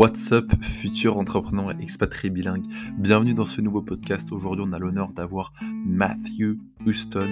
What's 0.00 0.32
up, 0.32 0.50
futur 0.62 1.18
entrepreneur 1.18 1.78
expatrié 1.78 2.30
bilingue 2.30 2.64
Bienvenue 2.96 3.34
dans 3.34 3.44
ce 3.44 3.60
nouveau 3.60 3.82
podcast. 3.82 4.32
Aujourd'hui, 4.32 4.64
on 4.66 4.72
a 4.72 4.78
l'honneur 4.78 5.12
d'avoir 5.12 5.52
Matthew 5.84 6.56
Houston, 6.86 7.28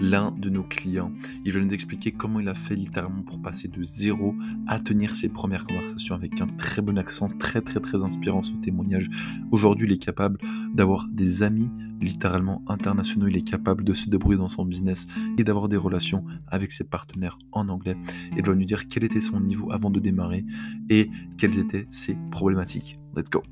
l'un 0.00 0.32
de 0.32 0.50
nos 0.50 0.64
clients. 0.64 1.12
Il 1.44 1.52
va 1.52 1.60
nous 1.60 1.72
expliquer 1.72 2.10
comment 2.10 2.40
il 2.40 2.48
a 2.48 2.56
fait 2.56 2.74
littéralement 2.74 3.22
pour 3.22 3.40
passer 3.40 3.68
de 3.68 3.84
zéro 3.84 4.34
à 4.66 4.80
tenir 4.80 5.14
ses 5.14 5.28
premières 5.28 5.64
conversations 5.64 6.16
avec 6.16 6.40
un 6.40 6.48
très 6.48 6.82
bon 6.82 6.98
accent, 6.98 7.28
très 7.38 7.60
très 7.60 7.78
très 7.78 8.02
inspirant 8.02 8.42
ce 8.42 8.50
témoignage. 8.64 9.08
Aujourd'hui, 9.52 9.86
il 9.86 9.92
est 9.92 10.04
capable 10.04 10.40
d'avoir 10.74 11.06
des 11.12 11.44
amis 11.44 11.70
littéralement 12.00 12.62
internationaux. 12.68 13.26
Il 13.28 13.36
est 13.36 13.48
capable 13.48 13.84
de 13.84 13.92
se 13.94 14.08
débrouiller 14.08 14.38
dans 14.38 14.48
son 14.48 14.64
business 14.64 15.06
et 15.36 15.44
d'avoir 15.44 15.68
des 15.68 15.76
relations 15.76 16.24
avec 16.46 16.72
ses 16.72 16.84
partenaires 16.84 17.38
en 17.52 17.68
anglais. 17.68 17.96
Il 18.36 18.44
va 18.44 18.54
nous 18.54 18.64
dire 18.64 18.86
quel 18.86 19.04
était 19.04 19.20
son 19.20 19.40
niveau 19.40 19.72
avant 19.72 19.90
de 19.90 20.00
démarrer 20.00 20.44
et 20.90 21.10
quelles 21.38 21.58
étaient 21.58 21.86
ses 21.90 22.16
problématiques. 22.30 22.98
Let's 23.16 23.30
go. 23.30 23.42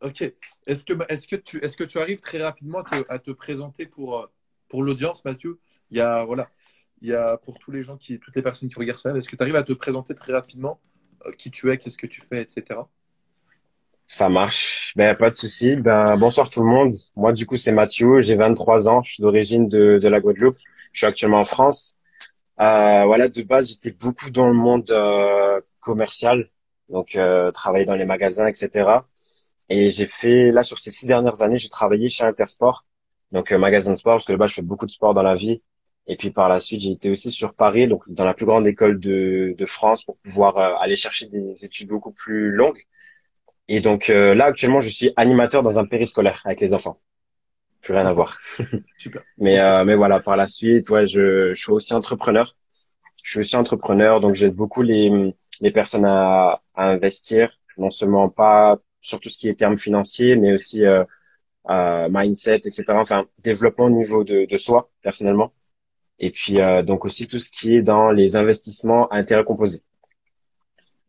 Ok. 0.00 0.22
Est-ce 0.66 0.84
que, 0.84 0.92
est 1.08 1.26
que, 1.26 1.36
tu, 1.36 1.64
est 1.64 1.76
que 1.76 1.84
tu 1.84 1.98
arrives 1.98 2.20
très 2.20 2.42
rapidement 2.42 2.82
à 3.08 3.18
te, 3.18 3.30
présenter 3.30 3.86
pour, 3.86 4.18
euh, 4.18 4.26
pour 4.68 4.82
l'audience, 4.82 5.24
Mathieu? 5.24 5.58
Il 5.90 5.96
y 5.96 6.00
a, 6.00 6.24
voilà, 6.24 6.50
il 7.00 7.08
y 7.08 7.14
a 7.14 7.36
pour 7.38 7.58
tous 7.58 7.70
les 7.70 7.82
gens 7.82 7.96
qui, 7.96 8.18
toutes 8.18 8.36
les 8.36 8.42
personnes 8.42 8.68
qui 8.68 8.76
regardent 8.76 8.98
ça, 8.98 9.16
est-ce 9.16 9.28
que 9.28 9.36
tu 9.36 9.42
arrives 9.42 9.56
à 9.56 9.62
te 9.62 9.72
présenter 9.72 10.14
très 10.14 10.32
rapidement? 10.32 10.80
Euh, 11.26 11.32
qui 11.32 11.50
tu 11.50 11.70
es, 11.70 11.78
qu'est-ce 11.78 11.96
que 11.96 12.06
tu 12.06 12.20
fais, 12.20 12.42
etc. 12.42 12.80
Ça 14.06 14.28
marche. 14.28 14.92
Ben, 14.96 15.14
pas 15.14 15.30
de 15.30 15.34
souci. 15.34 15.76
Ben, 15.76 16.16
bonsoir 16.16 16.50
tout 16.50 16.60
le 16.60 16.66
monde. 16.68 16.92
Moi, 17.16 17.32
du 17.32 17.46
coup, 17.46 17.56
c'est 17.56 17.72
Mathieu. 17.72 18.20
J'ai 18.20 18.36
23 18.36 18.88
ans. 18.88 19.02
Je 19.02 19.14
suis 19.14 19.22
d'origine 19.22 19.68
de, 19.68 19.98
de 19.98 20.08
la 20.08 20.20
Guadeloupe. 20.20 20.56
Je 20.92 20.98
suis 21.00 21.06
actuellement 21.06 21.40
en 21.40 21.44
France. 21.44 21.96
Euh, 22.60 23.04
voilà, 23.06 23.28
de 23.28 23.42
base, 23.42 23.70
j'étais 23.70 23.92
beaucoup 23.92 24.30
dans 24.30 24.48
le 24.48 24.54
monde 24.54 24.90
euh, 24.92 25.60
commercial, 25.80 26.50
donc 26.88 27.16
euh, 27.16 27.50
travailler 27.52 27.84
dans 27.86 27.96
les 27.96 28.04
magasins, 28.06 28.46
etc. 28.48 29.06
Et 29.68 29.90
j'ai 29.90 30.06
fait, 30.06 30.52
là, 30.52 30.62
sur 30.64 30.78
ces 30.78 30.90
six 30.90 31.06
dernières 31.06 31.42
années, 31.42 31.58
j'ai 31.58 31.68
travaillé 31.70 32.08
chez 32.08 32.24
Intersport, 32.24 32.84
donc 33.32 33.52
euh, 33.52 33.58
magasin 33.58 33.92
de 33.92 33.96
sport, 33.98 34.14
parce 34.16 34.26
que 34.26 34.32
de 34.32 34.36
base, 34.38 34.50
je 34.50 34.56
fais 34.56 34.62
beaucoup 34.62 34.86
de 34.86 34.90
sport 34.92 35.14
dans 35.14 35.22
la 35.22 35.34
vie. 35.34 35.62
Et 36.06 36.16
puis 36.16 36.30
par 36.30 36.48
la 36.48 36.60
suite, 36.60 36.80
j'ai 36.82 36.90
été 36.92 37.10
aussi 37.10 37.30
sur 37.30 37.54
Paris, 37.54 37.88
donc 37.88 38.02
dans 38.08 38.24
la 38.24 38.34
plus 38.34 38.46
grande 38.46 38.66
école 38.66 39.00
de, 39.00 39.54
de 39.58 39.66
France, 39.66 40.04
pour 40.04 40.16
pouvoir 40.18 40.56
euh, 40.58 40.74
aller 40.80 40.96
chercher 40.96 41.26
des 41.26 41.64
études 41.64 41.88
beaucoup 41.88 42.12
plus 42.12 42.50
longues. 42.52 42.78
Et 43.68 43.80
donc 43.80 44.08
là, 44.08 44.46
actuellement, 44.46 44.80
je 44.80 44.88
suis 44.88 45.12
animateur 45.16 45.62
dans 45.62 45.78
un 45.78 45.86
périscolaire 45.86 46.42
avec 46.44 46.60
les 46.60 46.74
enfants 46.74 46.98
plus 47.82 47.94
rien 47.94 48.06
à 48.06 48.12
voir. 48.12 48.38
Super. 48.98 49.22
mais 49.38 49.60
euh, 49.60 49.84
mais 49.84 49.94
voilà, 49.94 50.20
par 50.20 50.36
la 50.36 50.46
suite, 50.46 50.90
ouais, 50.90 51.06
je, 51.06 51.54
je 51.54 51.60
suis 51.60 51.70
aussi 51.72 51.94
entrepreneur. 51.94 52.56
Je 53.22 53.30
suis 53.30 53.40
aussi 53.40 53.56
entrepreneur, 53.56 54.20
donc 54.20 54.34
j'aide 54.34 54.54
beaucoup 54.54 54.82
les 54.82 55.34
les 55.60 55.70
personnes 55.70 56.04
à, 56.04 56.58
à 56.74 56.86
investir, 56.88 57.58
non 57.78 57.90
seulement 57.90 58.28
pas 58.28 58.78
sur 59.00 59.20
tout 59.20 59.28
ce 59.28 59.38
qui 59.38 59.48
est 59.48 59.54
termes 59.54 59.78
financiers, 59.78 60.36
mais 60.36 60.52
aussi 60.52 60.84
euh, 60.84 61.04
euh, 61.70 62.08
mindset, 62.10 62.56
etc. 62.64 63.00
Enfin, 63.00 63.26
développement 63.40 63.86
au 63.86 63.90
niveau 63.90 64.24
de, 64.24 64.46
de 64.46 64.56
soi 64.56 64.90
personnellement. 65.02 65.52
Et 66.20 66.30
puis 66.32 66.60
euh, 66.62 66.82
donc 66.82 67.04
aussi 67.04 67.28
tout 67.28 67.38
ce 67.38 67.50
qui 67.52 67.76
est 67.76 67.82
dans 67.82 68.12
les 68.12 68.36
investissements 68.36 69.08
à 69.08 69.18
intérêt 69.18 69.44
composé. 69.44 69.82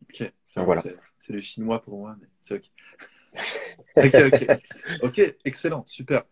Ok, 0.02 0.32
ça, 0.46 0.62
voilà. 0.62 0.82
C'est 1.26 1.32
le 1.32 1.40
chinois 1.40 1.82
pour 1.82 1.98
moi, 1.98 2.16
mais 2.20 2.28
c'est 2.40 2.54
ok. 2.54 2.70
ok, 3.96 4.14
ok. 4.32 4.60
Ok, 5.02 5.34
excellent, 5.44 5.84
super. 5.84 6.22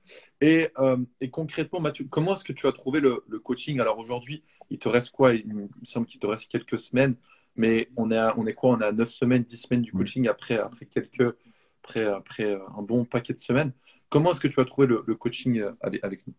Et, 0.41 0.69
euh, 0.79 0.99
et 1.21 1.31
concrètement, 1.31 1.81
Mathieu, 1.81 2.07
comment 2.09 2.35
est-ce 2.35 2.45
que 2.45 2.53
tu 2.53 2.69
as 2.69 2.73
trouvé 2.73 3.01
le, 3.01 3.25
le 3.27 3.41
coaching? 3.41 3.81
Alors 3.81 3.99
aujourd'hui, 3.99 4.45
il 4.71 4.79
te 4.79 4.89
reste 4.89 5.11
quoi? 5.11 5.35
Il 5.35 5.53
me 5.53 5.69
semble 5.83 6.07
qu'il 6.07 6.21
te 6.21 6.29
reste 6.29 6.49
quelques 6.49 6.79
semaines, 6.79 7.17
mais 7.57 7.89
on 7.97 8.13
est, 8.13 8.17
à, 8.17 8.39
on 8.39 8.47
est 8.47 8.55
quoi? 8.55 8.71
On 8.71 8.81
a 8.83 8.93
9 8.93 9.09
semaines, 9.11 9.43
10 9.43 9.57
semaines 9.57 9.83
du 9.83 9.91
coaching 9.91 10.29
après, 10.29 10.59
après, 10.59 10.87
quelques, 10.87 11.35
après, 11.83 12.05
après 12.05 12.55
un 12.55 12.83
bon 12.83 13.05
paquet 13.05 13.33
de 13.33 13.39
semaines. 13.41 13.73
Comment 14.11 14.31
est-ce 14.31 14.41
que 14.41 14.47
tu 14.49 14.61
as 14.61 14.65
trouvé 14.65 14.87
le, 14.87 15.03
le 15.05 15.17
coaching 15.17 15.59
euh, 15.59 15.73
avec, 15.81 16.05
avec 16.05 16.25
nous? 16.29 16.35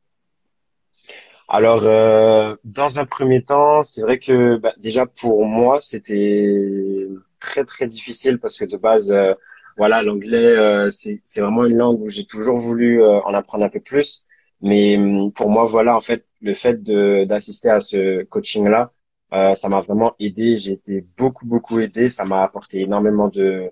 Alors, 1.48 1.84
euh, 1.84 2.56
dans 2.64 3.00
un 3.00 3.06
premier 3.06 3.44
temps, 3.44 3.84
c'est 3.84 4.02
vrai 4.02 4.18
que 4.18 4.58
bah, 4.58 4.74
déjà 4.78 5.06
pour 5.06 5.46
moi, 5.46 5.80
c'était 5.82 6.48
très 7.40 7.64
très 7.66 7.88
difficile 7.88 8.40
parce 8.40 8.58
que 8.58 8.66
de 8.66 8.78
base, 8.78 9.12
euh, 9.12 9.34
voilà, 9.78 10.02
l'anglais, 10.02 10.38
euh, 10.58 10.90
c'est 10.90 11.42
vraiment 11.42 11.66
une 11.66 11.78
langue 11.78 12.02
où 12.02 12.10
j'ai 12.10 12.26
toujours 12.26 12.58
voulu 12.58 13.04
euh, 13.04 13.22
en 13.22 13.34
apprendre 13.34 13.66
un 13.66 13.70
peu 13.70 13.80
plus. 13.82 14.26
Mais 14.62 14.98
hum, 14.98 15.32
pour 15.34 15.50
moi, 15.50 15.66
voilà, 15.66 15.96
en 15.96 16.02
fait, 16.02 16.26
le 16.42 16.54
fait 16.54 16.82
d'assister 17.28 17.70
à 17.70 17.80
ce 17.80 18.24
coaching-là, 18.24 18.92
euh, 19.34 19.56
ça 19.56 19.70
m'a 19.70 19.82
vraiment 19.82 20.16
aidé. 20.20 20.58
J'ai 20.58 20.74
été 20.74 21.06
beaucoup, 21.18 21.46
beaucoup 21.46 21.80
aidé. 21.80 22.10
Ça 22.10 22.24
m'a 22.26 22.44
apporté 22.44 22.82
énormément 22.82 23.28
de, 23.28 23.72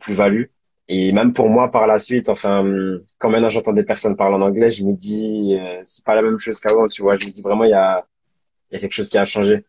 plus-value. 0.00 0.44
Et 0.88 1.12
même 1.12 1.32
pour 1.32 1.48
moi, 1.48 1.70
par 1.70 1.86
la 1.86 1.98
suite, 1.98 2.28
enfin, 2.28 2.60
hum, 2.60 3.04
quand 3.18 3.30
maintenant 3.30 3.50
j'entends 3.50 3.72
des 3.72 3.84
personnes 3.84 4.16
parler 4.16 4.36
en 4.36 4.42
anglais, 4.42 4.70
je 4.70 4.84
me 4.84 4.92
dis, 4.92 5.56
c'est 5.84 6.04
pas 6.04 6.14
la 6.14 6.22
même 6.22 6.38
chose 6.38 6.60
qu'avant, 6.60 6.86
tu 6.86 7.02
vois. 7.02 7.16
Je 7.16 7.26
me 7.26 7.32
dis 7.32 7.42
vraiment, 7.42 7.64
il 7.64 7.70
y 7.70 7.74
a 7.74 8.04
quelque 8.70 8.92
chose 8.92 9.08
qui 9.08 9.18
a 9.18 9.24
changé. 9.24 9.64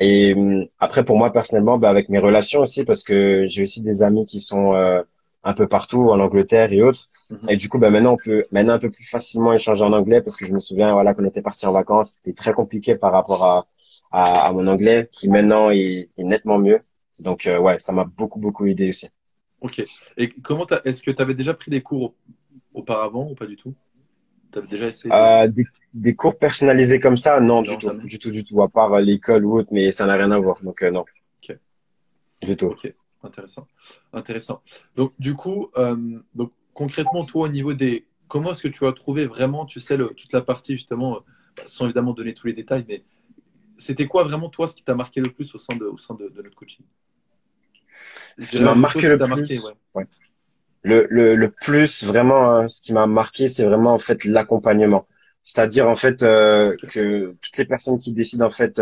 Et 0.00 0.34
hum, 0.34 0.66
après, 0.78 1.04
pour 1.04 1.18
moi 1.18 1.32
personnellement, 1.32 1.78
bah, 1.78 1.90
avec 1.90 2.08
mes 2.08 2.18
relations 2.18 2.60
aussi, 2.60 2.84
parce 2.84 3.04
que 3.04 3.46
j'ai 3.46 3.62
aussi 3.62 3.82
des 3.82 4.02
amis 4.02 4.26
qui 4.26 4.40
sont 4.40 4.74
un 5.44 5.54
peu 5.54 5.66
partout 5.66 6.10
en 6.10 6.20
Angleterre 6.20 6.72
et 6.72 6.82
autres. 6.82 7.06
Mhm. 7.30 7.50
Et 7.50 7.56
du 7.56 7.68
coup, 7.68 7.78
ben 7.78 7.90
maintenant 7.90 8.14
on 8.14 8.16
peut 8.16 8.44
maintenant 8.50 8.74
un 8.74 8.78
peu 8.78 8.90
plus 8.90 9.08
facilement 9.08 9.52
échanger 9.52 9.84
en 9.84 9.92
anglais 9.92 10.20
parce 10.20 10.36
que 10.36 10.46
je 10.46 10.52
me 10.52 10.60
souviens 10.60 10.92
voilà 10.92 11.14
qu'on 11.14 11.24
était 11.24 11.42
parti 11.42 11.66
en 11.66 11.72
vacances, 11.72 12.14
c'était 12.16 12.34
très 12.34 12.52
compliqué 12.52 12.96
par 12.96 13.12
rapport 13.12 13.44
à, 13.44 13.66
à, 14.10 14.52
mon 14.52 14.66
anglais 14.66 15.08
qui 15.12 15.28
maintenant 15.28 15.70
est, 15.70 16.10
nettement 16.18 16.58
mieux. 16.58 16.80
Donc 17.18 17.46
euh, 17.46 17.58
ouais, 17.58 17.78
ça 17.78 17.92
m'a 17.92 18.04
beaucoup 18.04 18.38
beaucoup 18.38 18.66
aidé 18.66 18.90
aussi. 18.90 19.08
Ok. 19.60 19.82
Et 20.16 20.28
comment 20.28 20.66
est-ce 20.84 21.02
que 21.02 21.10
tu 21.10 21.22
avais 21.22 21.34
déjà 21.34 21.54
pris 21.54 21.70
des 21.70 21.82
cours 21.82 22.14
auparavant 22.74 23.30
ou 23.30 23.34
pas 23.34 23.46
du 23.46 23.56
tout? 23.56 23.74
Avais 24.54 24.66
déjà 24.66 24.88
essayé? 24.88 25.12
Euh, 25.12 25.46
des, 25.48 25.64
des, 25.94 26.14
cours 26.14 26.38
personnalisés 26.38 27.00
comme 27.00 27.16
ça 27.16 27.40
Non, 27.40 27.62
du 27.62 27.76
tout, 27.78 27.92
du 27.92 28.18
tout, 28.18 28.30
du 28.30 28.44
tout, 28.44 28.62
à 28.62 28.68
part 28.68 28.98
l'école 29.00 29.44
ou 29.44 29.58
autre, 29.58 29.68
mais 29.72 29.92
ça 29.92 30.06
n'a 30.06 30.14
rien 30.14 30.30
à 30.30 30.38
voir. 30.38 30.62
Donc 30.62 30.82
euh, 30.82 30.90
non. 30.90 31.04
Ok. 31.42 31.56
Du 32.42 32.56
tout. 32.56 32.66
Ok. 32.66 32.92
Intéressant. 33.22 33.66
Intéressant. 34.12 34.62
Donc, 34.96 35.12
du 35.18 35.34
coup, 35.34 35.70
euh, 35.76 35.96
donc, 36.34 36.52
concrètement, 36.74 37.24
toi, 37.24 37.46
au 37.46 37.48
niveau 37.48 37.74
des. 37.74 38.06
Comment 38.28 38.52
est-ce 38.52 38.62
que 38.62 38.68
tu 38.68 38.86
as 38.86 38.92
trouvé 38.92 39.26
vraiment, 39.26 39.64
tu 39.64 39.80
sais, 39.80 39.96
le, 39.96 40.08
toute 40.08 40.32
la 40.32 40.42
partie, 40.42 40.74
justement, 40.76 41.16
euh, 41.16 41.20
sans 41.66 41.86
évidemment 41.86 42.12
donner 42.12 42.34
tous 42.34 42.46
les 42.46 42.52
détails, 42.52 42.84
mais 42.86 43.02
c'était 43.78 44.06
quoi 44.06 44.22
vraiment, 44.24 44.50
toi, 44.50 44.68
ce 44.68 44.74
qui 44.74 44.82
t'a 44.82 44.94
marqué 44.94 45.20
le 45.20 45.30
plus 45.30 45.54
au 45.54 45.58
sein 45.58 45.76
de, 45.76 45.84
au 45.84 45.96
sein 45.96 46.14
de, 46.14 46.30
notre 46.36 46.54
coaching? 46.54 46.84
Ce 48.38 48.50
qui 48.50 48.62
m'a 48.62 48.74
marqué 48.74 49.08
le 49.08 49.18
plus. 49.18 49.62
le, 50.82 51.06
le, 51.08 51.34
le, 51.34 51.50
plus, 51.50 52.04
vraiment, 52.04 52.54
hein, 52.54 52.68
ce 52.68 52.82
qui 52.82 52.92
m'a 52.92 53.06
marqué, 53.06 53.48
c'est 53.48 53.64
vraiment, 53.64 53.94
en 53.94 53.98
fait, 53.98 54.24
l'accompagnement. 54.24 55.06
C'est-à-dire, 55.42 55.88
en 55.88 55.96
fait, 55.96 56.22
euh, 56.22 56.76
que 56.88 57.34
toutes 57.40 57.56
les 57.56 57.64
personnes 57.64 57.98
qui 57.98 58.12
décident, 58.12 58.46
en 58.46 58.50
fait, 58.50 58.80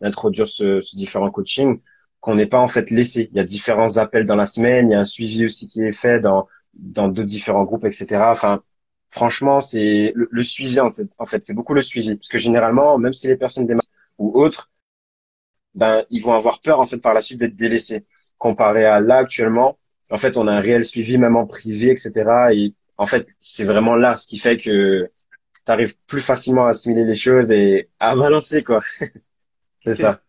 d'introduire 0.00 0.48
ce, 0.48 0.80
ce 0.80 0.96
différent 0.96 1.30
coaching, 1.30 1.80
qu'on 2.26 2.34
n'est 2.34 2.46
pas 2.46 2.58
en 2.58 2.66
fait 2.66 2.90
laissé. 2.90 3.28
Il 3.32 3.36
y 3.36 3.40
a 3.40 3.44
différents 3.44 3.98
appels 3.98 4.26
dans 4.26 4.34
la 4.34 4.46
semaine, 4.46 4.88
il 4.88 4.92
y 4.92 4.94
a 4.96 5.00
un 5.00 5.04
suivi 5.04 5.44
aussi 5.44 5.68
qui 5.68 5.82
est 5.82 5.92
fait 5.92 6.18
dans 6.20 6.48
dans 6.74 7.08
deux 7.08 7.24
différents 7.24 7.62
groupes, 7.64 7.84
etc. 7.84 8.30
Enfin, 8.32 8.62
franchement, 9.10 9.60
c'est 9.60 10.12
le, 10.14 10.42
suivi 10.42 10.80
en 10.80 10.90
fait, 10.92 11.44
c'est 11.44 11.54
beaucoup 11.54 11.72
le 11.74 11.82
suivi 11.82 12.16
parce 12.16 12.28
que 12.28 12.38
généralement, 12.38 12.98
même 12.98 13.12
si 13.12 13.28
les 13.28 13.36
personnes 13.36 13.66
démarrent 13.66 13.86
ou 14.18 14.40
autres, 14.40 14.70
ben 15.74 16.04
ils 16.10 16.22
vont 16.22 16.34
avoir 16.34 16.60
peur 16.60 16.80
en 16.80 16.86
fait 16.86 16.98
par 16.98 17.14
la 17.14 17.22
suite 17.22 17.38
d'être 17.38 17.56
délaissés. 17.56 18.04
Comparé 18.38 18.84
à 18.86 19.00
là 19.00 19.18
actuellement, 19.18 19.78
en 20.10 20.18
fait, 20.18 20.36
on 20.36 20.46
a 20.48 20.52
un 20.52 20.60
réel 20.60 20.84
suivi 20.84 21.18
même 21.18 21.36
en 21.36 21.46
privé, 21.46 21.90
etc. 21.90 22.12
Et 22.52 22.74
en 22.98 23.06
fait, 23.06 23.28
c'est 23.40 23.64
vraiment 23.64 23.94
là 23.94 24.16
ce 24.16 24.26
qui 24.26 24.38
fait 24.38 24.56
que 24.56 25.10
tu 25.66 25.72
arrives 25.72 25.96
plus 26.06 26.22
facilement 26.22 26.66
à 26.66 26.70
assimiler 26.70 27.04
les 27.04 27.16
choses 27.16 27.50
et 27.50 27.88
à 28.00 28.14
balancer 28.16 28.62
quoi. 28.62 28.82
c'est 29.78 29.94
ça. 29.94 30.20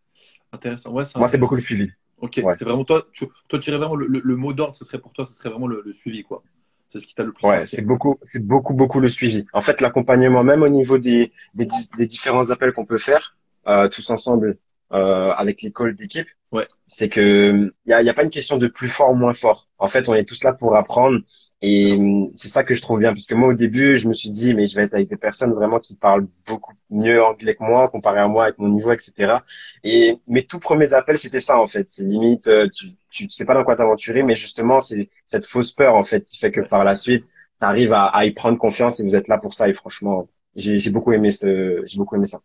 Intéressant. 0.51 0.91
Ouais, 0.91 1.03
Moi, 1.15 1.27
c'est 1.27 1.37
beaucoup 1.37 1.55
le 1.55 1.61
suivi. 1.61 1.91
Ok, 2.19 2.41
c'est 2.55 2.63
vraiment 2.63 2.83
toi, 2.83 3.05
tu, 3.13 3.27
toi, 3.47 3.59
tu 3.59 3.69
dirais 3.69 3.77
vraiment 3.77 3.95
le, 3.95 4.07
le, 4.07 4.35
mot 4.35 4.51
d'ordre, 4.51 4.73
ce 4.73 4.83
serait 4.83 4.97
pour 4.97 5.13
toi, 5.13 5.23
ce 5.23 5.33
serait 5.33 5.49
vraiment 5.49 5.67
le, 5.67 5.91
suivi, 5.91 6.23
quoi. 6.23 6.41
C'est 6.89 6.99
ce 6.99 7.05
qui 7.05 7.13
t'a 7.13 7.23
le 7.23 7.31
plus. 7.31 7.45
Ouais, 7.45 7.67
c'est 7.67 7.83
beaucoup, 7.83 8.17
c'est 8.23 8.43
beaucoup, 8.43 8.73
beaucoup 8.73 8.99
le 8.99 9.09
suivi. 9.09 9.45
En 9.53 9.61
fait, 9.61 9.81
l'accompagnement, 9.81 10.43
même 10.43 10.63
au 10.63 10.69
niveau 10.69 10.97
des, 10.97 11.31
des, 11.53 11.67
des 11.97 12.07
différents 12.07 12.49
appels 12.49 12.71
qu'on 12.71 12.85
peut 12.85 12.97
faire, 12.97 13.37
euh, 13.67 13.87
tous 13.89 14.09
ensemble, 14.09 14.57
euh, 14.93 15.31
avec 15.33 15.61
l'école 15.61 15.95
d'équipe, 15.95 16.27
ouais. 16.51 16.65
c'est 16.85 17.09
que 17.09 17.71
il 17.85 17.89
y 17.89 17.93
a, 17.93 18.01
y 18.01 18.09
a 18.09 18.13
pas 18.13 18.23
une 18.23 18.29
question 18.29 18.57
de 18.57 18.67
plus 18.67 18.87
fort 18.87 19.11
ou 19.11 19.15
moins 19.15 19.33
fort. 19.33 19.67
En 19.77 19.87
fait, 19.87 20.07
on 20.07 20.13
est 20.15 20.23
tous 20.23 20.43
là 20.43 20.53
pour 20.53 20.75
apprendre 20.77 21.19
et 21.61 21.97
c'est 22.35 22.47
ça 22.47 22.63
que 22.63 22.73
je 22.73 22.81
trouve 22.81 22.99
bien 22.99 23.13
parce 23.13 23.25
que 23.25 23.33
moi 23.35 23.49
au 23.49 23.53
début, 23.53 23.97
je 23.97 24.07
me 24.07 24.13
suis 24.13 24.29
dit 24.29 24.53
mais 24.53 24.67
je 24.67 24.75
vais 24.75 24.83
être 24.83 24.93
avec 24.93 25.09
des 25.09 25.17
personnes 25.17 25.53
vraiment 25.53 25.79
qui 25.79 25.95
parlent 25.95 26.27
beaucoup 26.45 26.73
mieux 26.89 27.21
anglais 27.23 27.55
que 27.55 27.63
moi 27.63 27.89
comparé 27.89 28.19
à 28.19 28.27
moi 28.27 28.43
avec 28.45 28.59
mon 28.59 28.69
niveau, 28.69 28.91
etc. 28.93 29.43
Et 29.83 30.17
mes 30.27 30.43
tout 30.43 30.59
premiers 30.59 30.93
appels, 30.93 31.17
c'était 31.19 31.39
ça 31.39 31.59
en 31.59 31.67
fait. 31.67 31.89
C'est 31.89 32.03
limite, 32.03 32.47
euh, 32.47 32.69
tu, 32.73 32.87
tu 33.09 33.29
sais 33.29 33.45
pas 33.45 33.55
dans 33.55 33.63
quoi 33.63 33.75
t'aventurer, 33.75 34.23
mais 34.23 34.35
justement 34.35 34.81
c'est 34.81 35.09
cette 35.25 35.45
fausse 35.45 35.73
peur 35.73 35.95
en 35.95 36.03
fait 36.03 36.23
qui 36.23 36.37
fait 36.37 36.51
que 36.51 36.61
par 36.61 36.83
la 36.83 36.95
suite, 36.95 37.25
tu 37.59 37.65
arrives 37.65 37.91
à, 37.93 38.05
à 38.05 38.25
y 38.25 38.31
prendre 38.31 38.57
confiance 38.57 38.99
et 38.99 39.03
vous 39.03 39.15
êtes 39.15 39.27
là 39.27 39.37
pour 39.37 39.53
ça. 39.53 39.67
Et 39.67 39.73
franchement, 39.73 40.29
j'ai 40.55 40.91
beaucoup 40.91 41.11
aimé 41.13 41.29
j'ai 41.31 41.97
beaucoup 41.97 42.15
aimé 42.15 42.25
ça. 42.25 42.39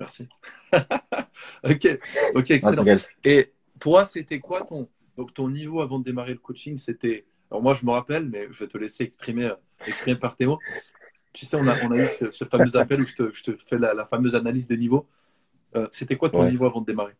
Merci. 0.00 0.28
ok, 1.64 1.98
ok, 2.34 2.50
excellent. 2.50 2.84
Et 3.24 3.52
toi, 3.78 4.04
c'était 4.04 4.40
quoi 4.40 4.62
ton, 4.62 4.88
donc 5.16 5.34
ton 5.34 5.48
niveau 5.48 5.80
avant 5.80 5.98
de 5.98 6.04
démarrer 6.04 6.32
le 6.32 6.38
coaching 6.38 6.78
C'était, 6.78 7.24
alors 7.50 7.62
moi 7.62 7.74
je 7.74 7.84
me 7.84 7.90
rappelle, 7.90 8.28
mais 8.28 8.46
je 8.50 8.58
vais 8.58 8.68
te 8.68 8.78
laisser 8.78 9.04
exprimer, 9.04 9.46
euh, 9.46 9.54
exprimer 9.86 10.16
par 10.16 10.36
tes 10.36 10.46
mots. 10.46 10.58
Tu 11.32 11.46
sais, 11.46 11.56
on 11.56 11.66
a, 11.66 11.74
on 11.84 11.90
a 11.92 11.96
eu 11.96 12.06
ce, 12.06 12.44
fameux 12.44 12.76
appel 12.76 13.02
où 13.02 13.06
je 13.06 13.14
te, 13.14 13.32
je 13.32 13.42
te 13.42 13.56
fais 13.68 13.78
la, 13.78 14.06
fameuse 14.06 14.34
analyse 14.34 14.66
des 14.66 14.76
niveaux. 14.76 15.06
Euh, 15.76 15.86
c'était 15.90 16.16
quoi 16.16 16.30
ton 16.30 16.48
niveau 16.48 16.66
avant 16.66 16.80
de 16.80 16.86
démarrer? 16.86 17.12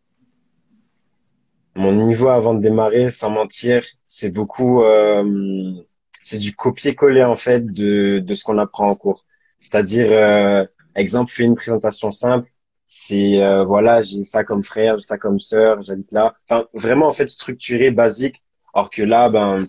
Mon 1.75 1.93
niveau 1.93 2.27
avant 2.27 2.53
de 2.53 2.59
démarrer, 2.59 3.09
sans 3.11 3.29
mentir, 3.29 3.85
c'est 4.03 4.29
beaucoup, 4.29 4.83
euh, 4.83 5.73
c'est 6.21 6.37
du 6.37 6.53
copier-coller 6.53 7.23
en 7.23 7.37
fait 7.37 7.65
de, 7.65 8.19
de 8.19 8.33
ce 8.33 8.43
qu'on 8.43 8.57
apprend 8.57 8.89
en 8.89 8.95
cours. 8.95 9.25
C'est-à-dire, 9.61 10.67
exemple, 10.95 11.31
fais 11.31 11.43
une 11.43 11.55
présentation 11.55 12.11
simple, 12.11 12.50
c'est 12.93 13.41
euh, 13.41 13.63
voilà, 13.63 14.01
j'ai 14.01 14.23
ça 14.23 14.43
comme 14.43 14.63
frère, 14.63 14.97
j'ai 14.97 15.05
ça 15.05 15.17
comme 15.17 15.39
sœur, 15.39 15.81
j'habite 15.81 16.11
là. 16.11 16.35
Enfin, 16.49 16.67
vraiment 16.73 17.07
en 17.07 17.13
fait 17.13 17.29
structuré, 17.29 17.89
basique. 17.91 18.43
Alors 18.73 18.89
que 18.89 19.01
là, 19.01 19.29
ben, 19.29 19.59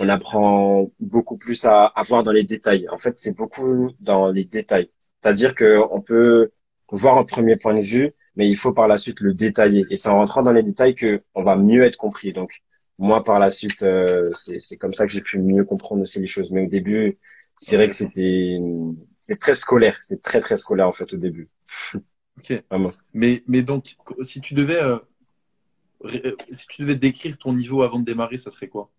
on 0.00 0.08
apprend 0.08 0.90
beaucoup 0.98 1.38
plus 1.38 1.64
à, 1.64 1.86
à 1.86 2.02
voir 2.02 2.24
dans 2.24 2.32
les 2.32 2.42
détails. 2.42 2.88
En 2.90 2.98
fait, 2.98 3.16
c'est 3.16 3.36
beaucoup 3.36 3.90
dans 4.00 4.32
les 4.32 4.44
détails. 4.44 4.90
C'est-à-dire 5.22 5.54
que 5.54 5.78
on 5.92 6.00
peut 6.00 6.50
voir 6.90 7.18
un 7.18 7.24
premier 7.24 7.56
point 7.56 7.74
de 7.74 7.80
vue, 7.82 8.12
mais 8.34 8.48
il 8.48 8.56
faut 8.56 8.72
par 8.72 8.88
la 8.88 8.98
suite 8.98 9.20
le 9.20 9.32
détailler. 9.34 9.86
Et 9.90 9.96
c'est 9.96 10.08
en 10.08 10.16
rentrant 10.18 10.42
dans 10.42 10.52
les 10.52 10.64
détails 10.64 10.94
que 10.96 11.22
on 11.36 11.44
va 11.44 11.54
mieux 11.56 11.84
être 11.84 11.96
compris. 11.96 12.32
Donc 12.32 12.62
moi, 12.98 13.22
par 13.22 13.38
la 13.38 13.50
suite, 13.50 13.82
euh, 13.84 14.32
c'est 14.34 14.76
comme 14.76 14.92
ça 14.94 15.06
que 15.06 15.12
j'ai 15.12 15.20
pu 15.22 15.38
mieux 15.38 15.64
comprendre 15.64 16.02
aussi 16.02 16.18
les 16.20 16.26
choses. 16.26 16.50
Mais 16.50 16.64
au 16.66 16.68
début, 16.68 17.18
c'est 17.58 17.76
vrai 17.76 17.88
que 17.88 17.94
c'était 17.94 18.58
c'est 19.18 19.38
très 19.38 19.54
scolaire. 19.54 19.98
C'est 20.02 20.20
très 20.20 20.40
très 20.40 20.56
scolaire 20.56 20.88
en 20.88 20.92
fait 20.92 21.12
au 21.12 21.16
début. 21.16 21.48
Ok. 22.38 22.62
Mais, 23.12 23.42
mais 23.46 23.62
donc, 23.62 23.96
si 24.22 24.40
tu 24.40 24.54
devais, 24.54 24.82
euh, 24.82 24.98
euh, 26.04 26.36
si 26.50 26.66
tu 26.66 26.82
devais 26.82 26.96
décrire 26.96 27.38
ton 27.38 27.52
niveau 27.52 27.82
avant 27.82 27.98
de 27.98 28.04
démarrer, 28.04 28.36
ça 28.36 28.50
serait 28.50 28.68
quoi? 28.68 28.90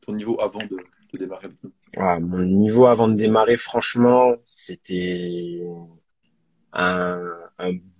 Ton 0.00 0.12
niveau 0.12 0.40
avant 0.40 0.60
de, 0.60 1.18
démarrer 1.18 1.46
avec 1.46 1.58
nous? 1.62 1.72
Mon 2.20 2.42
niveau 2.42 2.86
avant 2.86 3.08
de 3.08 3.14
démarrer, 3.14 3.56
franchement, 3.56 4.34
c'était 4.44 5.62
un, 6.72 7.20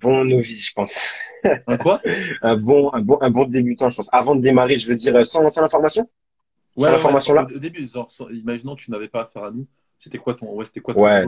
bon 0.00 0.25
novice, 0.25 0.69
je 0.69 0.73
pense. 0.73 0.99
Un 1.67 1.76
quoi? 1.76 2.00
Un, 2.43 2.56
bon, 2.56 2.93
un, 2.93 3.00
bon, 3.00 3.19
un 3.20 3.31
bon 3.31 3.46
débutant, 3.46 3.88
je 3.88 3.96
pense. 3.96 4.08
Avant 4.12 4.35
de 4.35 4.43
démarrer, 4.43 4.79
je 4.79 4.87
veux 4.87 4.96
dire, 4.96 5.25
sans, 5.25 5.49
sans 5.49 5.62
l'information 5.62 6.08
Ouais, 6.76 6.85
sans 6.85 6.93
l'information 6.93 7.35
là 7.35 7.46
Au 7.55 7.58
début, 7.58 7.88
imaginons 8.31 8.76
que 8.76 8.82
tu 8.82 8.91
n'avais 8.91 9.08
pas 9.08 9.23
affaire 9.23 9.44
à 9.44 9.50
nous. 9.50 9.67
C'était 10.02 10.17
quoi 10.17 10.32
ton, 10.32 10.47
ouais, 10.55 10.64
c'était 10.64 10.81
quoi 10.81 10.94
ton 10.94 11.02
ouais, 11.02 11.25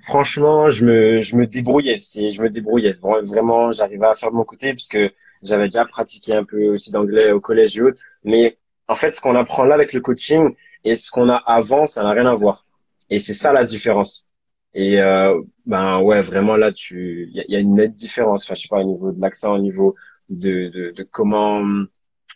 franchement, 0.00 0.70
je 0.70 0.84
me, 0.84 1.20
je 1.20 1.36
me 1.36 1.46
débrouillais. 1.46 2.00
Je 2.00 2.42
me 2.42 2.50
débrouillais. 2.50 2.96
Vraiment, 3.00 3.70
j'arrivais 3.70 4.06
à 4.06 4.14
faire 4.14 4.32
de 4.32 4.36
mon 4.36 4.42
côté 4.42 4.72
puisque 4.72 4.98
j'avais 5.44 5.66
déjà 5.66 5.84
pratiqué 5.84 6.34
un 6.34 6.42
peu 6.42 6.66
aussi 6.70 6.90
d'anglais 6.90 7.30
au 7.30 7.40
collège 7.40 7.78
et 7.78 7.82
autres. 7.82 8.00
Mais 8.24 8.58
en 8.88 8.96
fait, 8.96 9.12
ce 9.14 9.20
qu'on 9.20 9.36
apprend 9.36 9.62
là 9.62 9.76
avec 9.76 9.92
le 9.92 10.00
coaching 10.00 10.52
et 10.82 10.96
ce 10.96 11.12
qu'on 11.12 11.28
a 11.28 11.36
avant, 11.36 11.86
ça 11.86 12.02
n'a 12.02 12.10
rien 12.10 12.26
à 12.26 12.34
voir. 12.34 12.66
Et 13.08 13.20
c'est 13.20 13.34
ça 13.34 13.52
la 13.52 13.62
différence. 13.62 14.28
Et 14.74 15.00
euh, 15.00 15.40
ben 15.66 16.00
ouais, 16.00 16.20
vraiment 16.20 16.56
là, 16.56 16.72
tu, 16.72 17.30
il 17.32 17.44
y, 17.48 17.54
a 17.56 17.60
une 17.60 17.76
nette 17.76 17.94
différence. 17.94 18.44
Enfin, 18.44 18.54
je 18.56 18.62
sais 18.62 18.68
pas 18.68 18.80
au 18.80 18.84
niveau 18.84 19.12
de 19.12 19.20
l'accent, 19.20 19.54
au 19.54 19.58
niveau 19.60 19.94
de, 20.28 20.70
de, 20.70 20.90
de 20.90 21.02
comment 21.04 21.62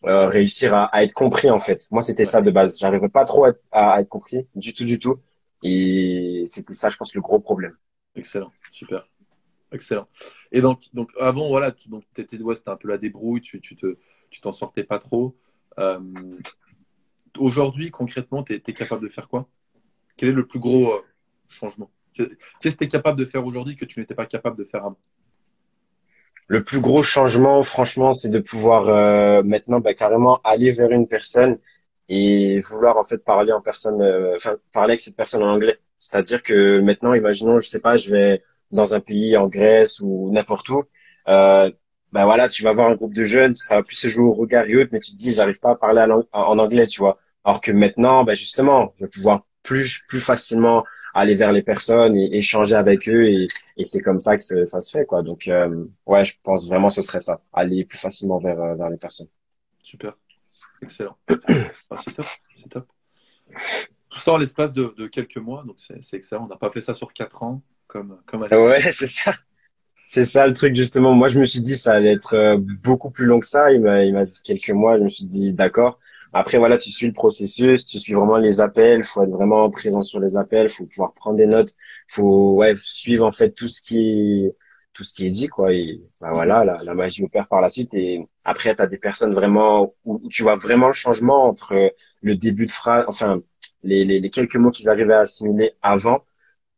euh, 0.05 0.29
réussir 0.29 0.75
à, 0.75 0.85
à, 0.95 1.03
être 1.03 1.13
compris 1.13 1.51
en 1.51 1.59
fait. 1.59 1.89
Moi, 1.91 2.03
c'était 2.03 2.25
ça 2.25 2.41
de 2.41 2.53
base. 2.53 2.79
J'arrivais 2.79 3.09
pas 3.09 3.25
trop 3.25 3.47
à, 3.47 3.53
à, 3.73 4.01
être 4.01 4.09
compris 4.09 4.47
du 4.55 4.75
tout, 4.75 4.85
du 4.85 5.01
tout. 5.01 5.19
Et 5.63 6.45
c'était 6.47 6.75
ça, 6.75 6.91
je 6.91 6.97
pense, 6.97 7.15
le 7.15 7.21
gros 7.21 7.39
problème. 7.39 7.77
Excellent, 8.15 8.53
super. 8.71 9.09
Excellent. 9.73 10.07
Et 10.51 10.61
donc, 10.61 10.83
donc 10.93 11.11
avant, 11.19 11.49
voilà, 11.49 11.73
tu 11.73 11.89
donc, 11.89 12.05
étais, 12.17 12.41
ouais, 12.43 12.55
c'était 12.55 12.71
un 12.71 12.77
peu 12.77 12.89
la 12.89 12.99
débrouille, 12.99 13.41
tu, 13.41 13.61
tu, 13.61 13.75
te, 13.75 13.97
tu 14.31 14.41
t'en 14.41 14.53
sortais 14.53 14.85
pas 14.85 14.99
trop. 14.99 15.37
Euh, 15.79 16.01
aujourd'hui, 17.39 17.91
concrètement, 17.91 18.43
tu 18.43 18.55
es, 18.55 18.61
capable 18.61 19.03
de 19.03 19.09
faire 19.09 19.29
quoi? 19.29 19.49
Quel 20.17 20.29
est 20.29 20.33
le 20.33 20.47
plus 20.47 20.59
gros 20.59 20.93
euh, 20.93 21.01
changement? 21.49 21.91
Qu'est-ce 22.13 22.75
que 22.75 22.79
tu 22.79 22.85
es 22.85 22.89
capable 22.89 23.19
de 23.19 23.25
faire 23.25 23.47
aujourd'hui 23.47 23.75
que 23.75 23.87
tu 23.87 23.99
n'étais 23.99 24.15
pas 24.15 24.27
capable 24.27 24.59
de 24.59 24.65
faire 24.65 24.85
avant? 24.85 24.99
Le 26.49 26.63
plus 26.63 26.81
gros 26.81 27.03
changement, 27.03 27.63
franchement, 27.63 28.13
c'est 28.13 28.29
de 28.29 28.39
pouvoir 28.39 28.89
euh, 28.89 29.43
maintenant 29.43 29.81
bah, 29.81 29.95
carrément 29.95 30.41
aller 30.45 30.71
vers 30.71 30.91
une 30.91 31.09
personne 31.09 31.59
et 32.09 32.61
vouloir 32.61 32.97
en 32.99 33.05
fait 33.05 33.19
parler 33.19 33.53
en 33.53 33.61
personne, 33.61 34.03
euh, 34.03 34.37
enfin 34.37 34.57
parler 34.73 34.93
avec 34.93 35.01
cette 35.01 35.17
personne 35.17 35.43
en 35.43 35.51
anglais. 35.53 35.79
C'est-à-dire 35.99 36.43
que 36.43 36.81
maintenant, 36.81 37.15
imaginons, 37.15 37.61
je 37.61 37.69
sais 37.69 37.81
pas, 37.81 37.97
je 37.97 38.11
vais 38.11 38.43
dans 38.71 38.95
un 38.95 39.01
pays 39.01 39.37
en 39.37 39.49
Grèce 39.49 40.01
ou 40.01 40.31
n'importe 40.33 40.69
où, 40.71 40.85
euh, 41.29 41.71
ben 42.13 42.25
voilà, 42.25 42.49
tu 42.49 42.63
vas 42.63 42.73
voir 42.73 42.91
un 42.91 42.95
groupe 42.95 43.15
de 43.15 43.25
jeunes, 43.25 43.57
ça 43.57 43.77
va 43.77 43.83
plus 43.83 43.97
se 43.97 44.09
jouer 44.09 44.25
au 44.25 44.35
regard 44.35 44.67
et 44.67 44.77
autres, 44.77 44.91
mais 44.93 45.01
tu 45.01 45.13
te 45.13 45.17
dis, 45.17 45.35
j'arrive 45.35 45.61
pas 45.61 45.73
à 45.73 45.77
parler 45.77 46.05
en 46.33 46.59
anglais, 46.59 46.87
tu 46.87 47.01
vois. 47.01 47.19
Alors 47.45 47.61
que 47.61 47.73
maintenant, 47.73 48.25
ben 48.25 48.35
justement, 48.37 48.93
je 48.99 49.05
vais 49.05 49.11
pouvoir 49.11 49.47
plus 49.63 50.01
plus 50.09 50.21
facilement 50.21 50.85
aller 51.15 51.35
vers 51.35 51.53
les 51.53 51.63
personnes 51.63 52.17
et 52.17 52.37
échanger 52.37 52.75
avec 52.75 53.09
eux 53.09 53.29
et, 53.29 53.47
c'est 53.85 54.01
comme 54.01 54.21
ça 54.21 54.37
que 54.37 54.65
ça 54.65 54.81
se 54.81 54.91
fait 54.91 55.05
quoi. 55.07 55.23
Donc 55.23 55.49
euh, 55.49 55.87
ouais, 56.07 56.25
je 56.25 56.35
pense 56.43 56.69
vraiment 56.69 56.89
que 56.89 56.95
ce 56.95 57.03
serait 57.03 57.21
ça, 57.21 57.41
aller 57.53 57.85
plus 57.85 57.99
facilement 57.99 58.39
vers 58.39 58.61
euh, 58.61 58.75
vers 58.75 58.91
les 58.91 58.97
personnes. 58.97 59.29
Super. 59.83 60.17
Excellent. 60.83 61.17
Ah, 61.91 61.97
c'est 61.97 62.15
top, 62.15 62.27
c'est 62.57 62.69
top. 62.69 62.87
Tout 64.09 64.19
ça 64.19 64.33
en 64.33 64.37
l'espace 64.37 64.73
de, 64.73 65.07
quelques 65.07 65.37
mois, 65.37 65.63
donc 65.65 65.77
c'est 65.79 66.17
excellent. 66.17 66.45
On 66.45 66.49
n'a 66.49 66.57
pas 66.57 66.71
fait 66.71 66.81
ça 66.81 66.95
sur 66.95 67.13
quatre 67.13 67.43
ans, 67.43 67.63
comme, 67.87 68.19
comme 68.27 68.43
Ouais, 68.43 68.93
c'est 68.93 69.07
ça. 69.07 69.35
C'est 70.07 70.27
ça 70.27 70.47
le 70.47 70.53
truc 70.53 70.77
justement. 70.77 71.15
Moi, 71.15 71.29
je 71.29 71.41
me 71.41 71.47
suis 71.47 71.63
dit 71.63 71.75
ça 71.75 71.95
allait 71.95 72.13
être 72.13 72.35
euh, 72.35 72.59
beaucoup 72.59 73.11
plus 73.11 73.25
long 73.25 73.41
que 73.41 73.47
ça. 73.47 73.73
Il 73.73 73.81
m'a, 73.81 74.25
dit 74.27 74.43
quelques 74.45 74.71
mois. 74.71 74.99
Je 74.99 75.05
me 75.05 75.09
suis 75.09 75.25
dit 75.25 75.55
d'accord. 75.55 75.99
Après 76.35 76.59
voilà, 76.59 76.77
tu 76.77 76.91
suis 76.91 77.07
le 77.07 77.15
processus, 77.15 77.87
tu 77.87 77.99
suis 77.99 78.13
vraiment 78.13 78.37
les 78.37 78.61
appels. 78.61 79.05
Faut 79.05 79.23
être 79.23 79.31
vraiment 79.31 79.71
présent 79.71 80.03
sur 80.03 80.21
les 80.21 80.37
appels. 80.37 80.69
Faut 80.69 80.85
pouvoir 80.85 81.15
prendre 81.15 81.37
des 81.39 81.47
notes. 81.47 81.75
Faut 82.09 82.57
ouais 82.57 82.75
suivre 82.83 83.25
en 83.25 83.33
fait 83.33 83.53
tout 83.53 83.69
ce 83.69 83.81
qui 83.81 84.51
tout 84.93 85.05
ce 85.05 85.13
qui 85.15 85.27
est 85.27 85.31
dit 85.31 85.49
quoi. 85.49 85.73
Et 85.73 86.01
bah 86.21 86.31
voilà 86.33 86.65
la, 86.65 86.79
la, 86.83 86.95
magie 86.95 87.25
opère 87.25 87.49
par 87.49 87.61
la 87.61 87.71
suite. 87.71 87.95
Et 87.95 88.27
après 88.45 88.75
tu 88.75 88.83
as 88.83 88.87
des 88.87 88.99
personnes 88.99 89.35
vraiment 89.35 89.95
où, 90.05 90.29
tu 90.29 90.43
vois 90.43 90.57
vraiment 90.57 90.89
le 90.89 90.93
changement 90.93 91.45
entre 91.47 91.93
le 92.21 92.37
début 92.37 92.67
de 92.67 92.73
phrase 92.73 93.05
enfin 93.09 93.41
les, 93.83 94.05
les, 94.05 94.21
les 94.21 94.31
quelques 94.31 94.57
mots 94.57 94.71
qu'ils 94.71 94.89
arrivaient 94.89 95.15
à 95.15 95.21
assimiler 95.21 95.73
avant 95.83 96.25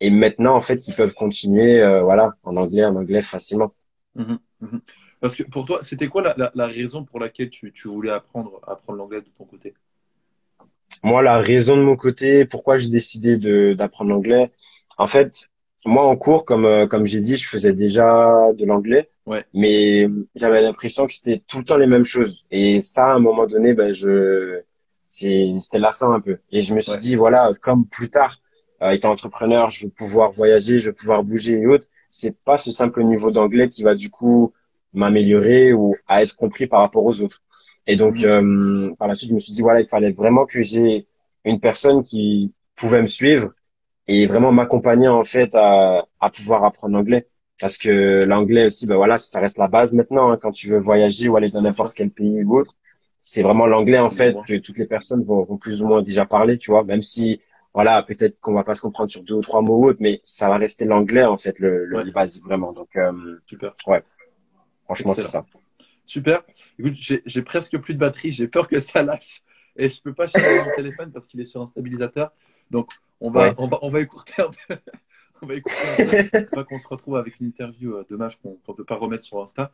et 0.00 0.11
maintenant 0.11 0.55
en 0.55 0.61
fait 0.61 0.87
ils 0.88 0.94
peuvent 0.94 1.14
continuer 1.14 1.81
euh, 1.81 2.02
voilà 2.02 2.34
en 2.43 2.56
anglais 2.56 2.85
en 2.85 2.97
anglais 2.97 3.23
facilement. 3.23 3.75
Mmh 4.14 4.37
mmh 4.61 4.78
parce 5.21 5.35
que 5.35 5.42
pour 5.42 5.64
toi 5.64 5.83
c'était 5.83 6.09
quoi 6.09 6.23
la, 6.23 6.35
la, 6.37 6.52
la, 6.54 6.66
raison 6.66 7.02
pour 7.04 7.18
laquelle 7.18 7.49
tu, 7.49 7.73
tu 7.73 7.88
voulais 7.88 8.11
apprendre 8.11 8.61
apprendre 8.66 8.99
l'anglais 8.99 9.23
de 9.23 9.30
ton 9.30 9.44
côté? 9.44 9.75
Moi 11.02 11.23
la 11.23 11.38
raison 11.38 11.76
de 11.76 11.83
mon 11.83 11.97
côté 11.97 12.44
pourquoi 12.44 12.76
j'ai 12.76 12.90
décidé 12.90 13.38
de 13.38 13.73
d'apprendre 13.73 14.11
l'anglais 14.11 14.52
en 14.99 15.06
fait 15.06 15.49
moi 15.85 16.05
en 16.07 16.17
cours, 16.17 16.45
comme 16.45 16.64
euh, 16.64 16.87
comme 16.87 17.07
j'ai 17.07 17.21
dit, 17.21 17.37
je 17.37 17.49
faisais 17.49 17.73
déjà 17.73 18.53
de 18.57 18.64
l'anglais, 18.64 19.11
ouais. 19.26 19.45
mais 19.53 20.09
j'avais 20.35 20.62
l'impression 20.62 21.07
que 21.07 21.12
c'était 21.12 21.43
tout 21.47 21.59
le 21.59 21.64
temps 21.64 21.76
les 21.76 21.87
mêmes 21.87 22.05
choses. 22.05 22.45
Et 22.50 22.81
ça, 22.81 23.07
à 23.07 23.14
un 23.14 23.19
moment 23.19 23.47
donné, 23.47 23.75
ben 23.75 23.93
je 23.93 24.62
c'était 25.09 25.79
lassant 25.79 26.12
un 26.12 26.21
peu. 26.21 26.38
Et 26.50 26.62
je 26.62 26.75
me 26.75 26.81
suis 26.81 26.99
dit 26.99 27.17
voilà, 27.17 27.50
comme 27.61 27.87
plus 27.87 28.11
tard, 28.11 28.41
euh, 28.83 28.91
étant 28.91 29.11
entrepreneur, 29.11 29.71
je 29.71 29.85
veux 29.85 29.91
pouvoir 29.91 30.31
voyager, 30.31 30.79
je 30.79 30.87
veux 30.87 30.95
pouvoir 30.95 31.23
bouger 31.23 31.55
et 31.55 31.67
autres. 31.67 31.87
C'est 32.09 32.37
pas 32.45 32.57
ce 32.57 32.73
simple 32.73 33.03
niveau 33.05 33.31
d'anglais 33.31 33.69
qui 33.69 33.83
va 33.83 33.95
du 33.95 34.11
coup 34.11 34.53
m'améliorer 34.93 35.73
ou 35.73 35.97
à 36.09 36.23
être 36.23 36.37
compris 36.37 36.67
par 36.67 36.81
rapport 36.81 37.05
aux 37.05 37.23
autres. 37.23 37.43
Et 37.87 37.97
donc 37.97 38.19
mmh. 38.19 38.25
euh, 38.25 38.95
par 38.99 39.09
la 39.09 39.14
suite, 39.14 39.31
je 39.31 39.35
me 39.35 39.41
suis 39.41 39.53
dit 39.53 39.62
voilà, 39.62 39.81
il 39.81 39.87
fallait 39.87 40.12
vraiment 40.12 40.47
que 40.47 40.62
j'ai 40.62 41.07
une 41.45 41.61
personne 41.61 42.03
qui 42.03 42.53
pouvait 42.76 43.03
me 43.03 43.07
suivre 43.07 43.50
et 44.06 44.26
vraiment 44.26 44.52
m'accompagner 44.52 45.08
en 45.08 45.25
fait 45.25 45.54
à, 45.54 46.06
à 46.20 46.30
pouvoir 46.30 46.64
apprendre 46.64 46.94
l'anglais. 46.94 47.28
Parce 47.61 47.78
que 47.78 48.25
l'anglais 48.25 48.66
aussi 48.66 48.87
ben 48.88 48.96
voilà 48.96 49.16
ça 49.18 49.38
reste 49.40 49.58
la 49.58 49.68
base 49.68 49.94
maintenant 49.94 50.32
hein, 50.32 50.38
quand 50.40 50.50
tu 50.50 50.68
veux 50.68 50.80
voyager 50.80 51.28
ou 51.28 51.37
aller 51.37 51.50
dans 51.50 51.62
n'importe 51.62 51.94
quel 51.94 52.11
pays 52.11 52.42
ou 52.42 52.58
autre 52.58 52.75
c'est 53.23 53.42
vraiment 53.42 53.66
l'anglais 53.66 53.99
en 54.00 54.11
fait 54.11 54.34
que 54.46 54.58
toutes 54.58 54.76
les 54.76 54.87
personnes 54.87 55.23
vont, 55.25 55.44
vont, 55.44 55.56
plus 55.56 55.80
ou 55.80 55.87
moins 55.87 56.02
déjà 56.02 56.26
parler 56.26 56.58
tu 56.58 56.73
vois. 56.73 56.82
Même 56.82 57.02
si 57.02 57.40
voilà 57.73 58.02
peut-être 58.02 58.40
qu'on 58.40 58.54
va 58.54 58.64
pas 58.64 58.75
se 58.75 58.82
comprendre 58.82 59.11
sur 59.11 59.23
deux 59.23 59.34
ou 59.34 59.40
trois 59.40 59.62
mots 59.62 59.76
ou 59.78 59.87
autres 59.87 60.00
mais 60.00 60.20
ça 60.25 60.49
va 60.49 60.56
rester 60.58 60.84
l'anglais 60.84 61.25
en 61.25 61.38
fait 61.38 61.61
le, 61.61 61.84
le 61.84 62.11
basique 62.11 62.44
vraiment. 62.44 62.73
Donc 62.73 62.96
euh, 62.96 63.12
super. 63.46 63.73
ouais. 63.87 64.02
Franchement 64.84 65.14
c'est 65.14 65.28
ça. 65.28 65.46
Super. 66.04 66.42
Écoute 66.78 66.94
j'ai 66.96 67.42
presque 67.42 67.78
plus 67.78 67.94
de 67.94 68.00
batterie 68.00 68.32
j'ai 68.32 68.49
peur 68.49 68.66
que 68.66 68.80
ça 68.80 69.04
lâche 69.04 69.42
et 69.76 69.88
je 69.88 70.00
peux 70.00 70.14
pas 70.14 70.28
charger 70.28 70.49
mon 70.49 70.76
téléphone 70.76 71.11
parce 71.12 71.26
qu'il 71.26 71.40
est 71.40 71.47
sur 71.47 71.62
un 71.62 71.66
stabilisateur 71.66 72.33
donc 72.71 72.90
on 73.21 73.31
va, 73.31 73.54
on 73.59 73.66
va, 73.69 73.78
on 73.83 73.90
va 73.90 74.00
écourter 74.00 74.43
un 74.43 74.50
peu. 74.50 74.76
on 75.43 75.47
va 75.47 75.54
écouter 75.54 75.76
un 76.33 76.45
peu. 76.45 76.64
qu'on 76.64 76.78
se 76.78 76.88
retrouve 76.88 77.16
avec 77.16 77.40
une 77.40 77.47
interview 77.47 77.95
euh, 77.95 78.04
dommage 78.09 78.38
qu'on 78.40 78.59
ne 78.69 78.75
peut 78.75 78.85
pas 78.85 78.97
remettre 78.97 79.25
sur 79.25 79.40
Insta. 79.40 79.73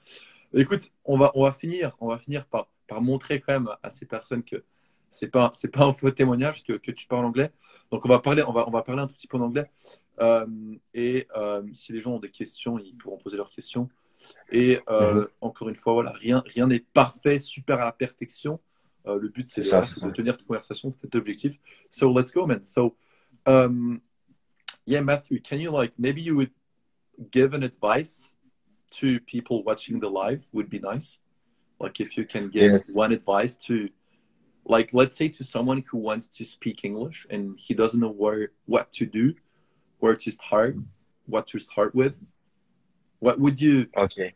Écoute, 0.55 0.93
on 1.05 1.19
va, 1.19 1.33
on 1.35 1.45
va 1.45 1.53
finir, 1.53 1.97
on 2.01 2.09
va 2.09 2.19
finir 2.19 2.47
par, 2.47 2.69
par 2.87 3.01
montrer 3.01 3.41
quand 3.41 3.53
même 3.53 3.71
à 3.83 3.91
ces 3.91 4.07
personnes 4.07 4.43
que 4.43 4.63
c'est 5.11 5.29
pas 5.29 5.51
c'est 5.55 5.69
pas 5.69 5.85
un 5.85 5.93
faux 5.93 6.11
témoignage 6.11 6.63
que, 6.63 6.75
que, 6.75 6.93
tu 6.93 7.07
parles 7.07 7.25
anglais. 7.25 7.51
Donc 7.91 8.05
on 8.05 8.09
va 8.09 8.21
parler 8.21 8.43
on 8.47 8.53
va 8.53 8.69
on 8.69 8.71
va 8.71 8.83
parler 8.83 9.03
un 9.03 9.07
tout 9.07 9.15
petit 9.15 9.27
peu 9.27 9.39
en 9.39 9.43
anglais. 9.43 9.69
Euh, 10.21 10.47
et 10.95 11.27
euh, 11.37 11.63
si 11.73 11.93
les 11.93 12.01
gens 12.01 12.13
ont 12.13 12.21
des 12.21 12.31
questions, 12.31 12.79
ils 12.79 12.97
pourront 12.97 13.19
poser 13.19 13.37
leurs 13.37 13.51
questions. 13.51 13.89
Et 14.53 14.81
euh, 14.91 15.27
encore 15.41 15.71
une 15.71 15.77
fois, 15.77 15.95
voilà, 15.95 16.13
rien 16.13 16.43
rien 16.47 16.67
n'est 16.67 16.85
parfait, 16.93 17.39
super 17.39 17.81
à 17.81 17.87
la 17.87 17.93
perfection. 17.93 18.61
Euh, 19.07 19.19
le 19.19 19.29
but, 19.29 19.47
c'est 19.47 19.63
de, 19.63 20.11
tenir 20.11 20.37
une 20.39 20.47
conversation, 20.47 20.93
c'est 20.93 21.15
objectif. 21.15 21.59
So 21.89 22.13
let's 22.13 22.31
go, 22.31 22.47
man. 22.47 22.63
So, 22.63 22.97
um, 23.47 24.03
yeah, 24.85 25.01
Matthew, 25.01 25.41
can 25.41 25.59
you 25.59 25.71
like 25.71 25.93
maybe 25.99 26.21
you 26.21 26.37
would 26.37 26.51
give 27.31 27.55
an 27.55 27.63
advice 27.63 28.35
to 28.91 29.21
people 29.21 29.63
watching 29.63 30.01
the 30.01 30.09
live 30.09 30.47
would 30.53 30.69
be 30.69 30.79
nice. 30.79 31.19
Like 31.79 32.01
if 32.01 32.17
you 32.17 32.25
can 32.25 32.49
give 32.49 32.73
yes. 32.73 32.95
one 32.95 33.13
advice 33.13 33.57
to 33.67 33.89
like 34.65 34.91
let's 34.93 35.17
say 35.17 35.29
to 35.29 35.45
someone 35.45 35.83
who 35.91 35.99
wants 35.99 36.29
to 36.29 36.45
speak 36.45 36.85
English 36.85 37.27
and 37.31 37.59
he 37.59 37.75
doesn't 37.75 38.01
know 38.01 38.11
where 38.11 38.51
what 38.67 38.93
to 38.93 39.07
do, 39.07 39.35
where 39.99 40.17
to 40.17 40.31
start, 40.31 40.77
what 41.27 41.47
to 41.49 41.59
start 41.59 41.95
with. 41.95 42.15
What 43.21 43.39
would 43.39 43.61
you 43.61 43.87
Okay. 43.97 44.35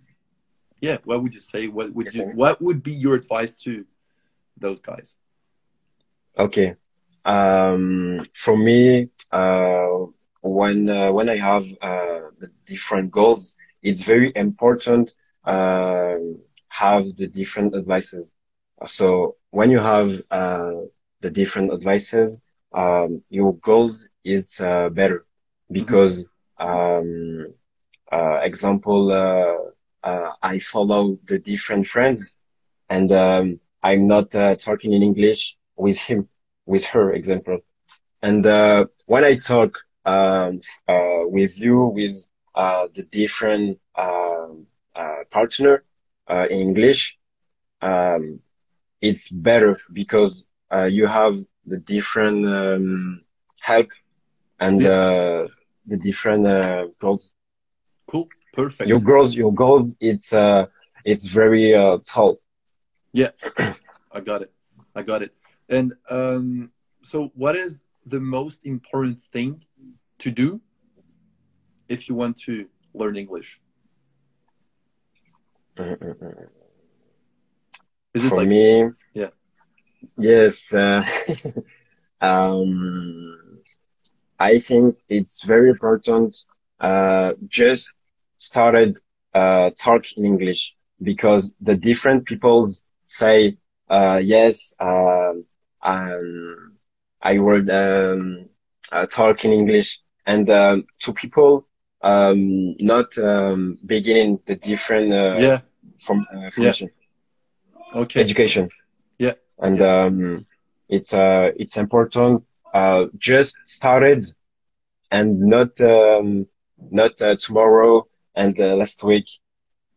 Yeah, 0.81 0.99
what 1.05 1.23
would 1.23 1.35
you 1.35 1.41
say? 1.41 1.69
What 1.69 1.93
would 1.95 2.15
you 2.15 2.25
what 2.35 2.61
would 2.61 2.83
be 2.83 2.93
your 2.93 3.15
advice 3.15 3.61
to 3.63 3.85
those 4.57 4.81
guys? 4.81 5.17
Okay. 6.39 6.75
Um 7.25 8.21
for 8.35 8.57
me, 8.57 9.09
uh 9.31 9.89
when 10.43 10.89
uh, 10.89 11.11
when 11.13 11.29
I 11.29 11.37
have 11.37 11.65
uh, 11.81 12.21
different 12.67 13.11
goals, 13.11 13.57
it's 13.83 14.03
very 14.03 14.31
important 14.35 15.15
uh, 15.45 16.17
have 16.69 17.05
the 17.17 17.27
different 17.29 17.75
advices. 17.75 18.33
So 18.85 19.37
when 19.51 19.71
you 19.71 19.79
have 19.81 20.11
uh, 20.31 20.73
the 21.21 21.31
different 21.31 21.73
advices, 21.73 22.39
um, 22.75 23.23
your 23.31 23.55
goals 23.57 24.09
is 24.25 24.61
uh, 24.61 24.89
better 24.91 25.25
because, 25.71 26.27
um, 26.59 27.55
uh, 28.13 28.39
example, 28.43 29.13
I 30.43 30.59
follow 30.59 31.19
the 31.27 31.39
different 31.39 31.87
friends 31.87 32.37
and 32.89 33.11
um, 33.13 33.61
I'm 33.85 34.09
not 34.09 34.31
talking 34.31 34.93
in 34.93 35.03
English 35.03 35.57
with 35.77 35.99
him, 35.99 36.29
with 36.67 36.85
her, 36.87 37.13
example. 37.13 37.59
And 38.23 38.45
when 39.07 39.25
I 39.25 39.37
talk 39.37 39.79
um, 40.05 40.61
uh, 40.89 41.23
with 41.25 41.61
you 41.61 41.87
with 41.87 42.27
uh, 42.55 42.89
the 42.95 43.03
different 43.05 43.81
um, 43.97 44.67
uh, 44.95 45.25
partner 45.31 45.85
in 46.29 46.59
English, 46.69 47.19
um, 47.81 48.41
it's 49.01 49.29
better 49.29 49.79
because 49.93 50.47
you 50.89 51.07
have 51.07 51.37
the 51.67 51.79
different 51.79 52.47
um, 52.47 53.23
help 53.61 53.91
and 54.61 54.81
yeah. 54.81 55.47
the 55.87 55.97
different 55.99 56.45
goals. 56.99 57.35
Cool, 58.07 58.29
perfect. 58.53 58.89
Your 58.89 59.01
goals, 59.01 59.35
your 59.37 59.53
goals, 59.53 59.97
it's 60.01 60.33
it's 61.05 61.27
very 61.27 61.73
tall. 62.07 62.41
Yeah, 63.15 63.31
I 64.13 64.21
got 64.21 64.43
it. 64.43 64.53
I 64.97 65.03
got 65.03 65.23
it. 65.23 65.35
And 65.69 65.95
um, 66.11 66.73
so, 67.03 67.33
what 67.35 67.57
is 67.57 67.85
the 68.07 68.21
most 68.21 68.67
important 68.67 69.23
thing 69.23 69.65
to 70.19 70.31
do 70.31 70.61
if 71.89 72.09
you 72.09 72.15
want 72.15 72.39
to 72.39 72.67
learn 72.95 73.17
English? 73.17 73.61
Is 78.15 78.25
it 78.25 78.31
For 78.31 78.37
like, 78.37 78.49
me, 78.49 78.91
yeah, 79.15 79.31
yes. 80.19 80.75
Uh, 80.75 81.05
um, 82.21 83.37
I 84.39 84.59
think 84.59 84.97
it's 85.09 85.45
very 85.45 85.71
important. 85.71 86.37
Uh, 86.81 87.33
just 87.49 87.95
started 88.39 88.99
uh, 89.35 89.71
talk 89.79 90.05
in 90.17 90.25
English 90.25 90.77
because 91.03 91.55
the 91.61 91.77
different 91.77 92.27
peoples 92.27 92.85
say 93.05 93.57
uh, 93.89 94.21
yes. 94.23 94.75
Um, 94.81 95.45
um, 95.83 96.73
I 97.23 97.39
would 97.39 97.71
um, 97.71 98.49
uh, 98.93 99.07
talk 99.07 99.45
in 99.45 99.53
English, 99.53 100.01
and 100.27 100.49
um, 100.51 100.87
to 101.01 101.13
people 101.13 101.67
um, 102.03 102.75
not 102.79 103.17
um, 103.19 103.79
beginning 103.87 104.41
the 104.47 104.57
different 104.57 105.13
uh, 105.13 105.37
yeah 105.39 105.61
from 106.01 106.27
uh. 106.35 106.51
Yeah. 106.57 106.73
Okay. 107.95 108.21
Education. 108.21 108.69
Yeah. 109.19 109.35
And 109.59 109.81
um, 109.81 110.47
it's 110.89 111.13
uh 111.15 111.51
it's 111.57 111.77
important. 111.77 112.45
Uh, 112.73 113.07
just 113.19 113.57
started, 113.67 114.25
and 115.11 115.41
not 115.41 115.81
um, 115.81 116.47
not 116.91 117.21
uh, 117.23 117.37
tomorrow 117.37 118.07
and 118.35 118.59
uh, 118.61 118.75
last 118.75 119.03
week 119.05 119.27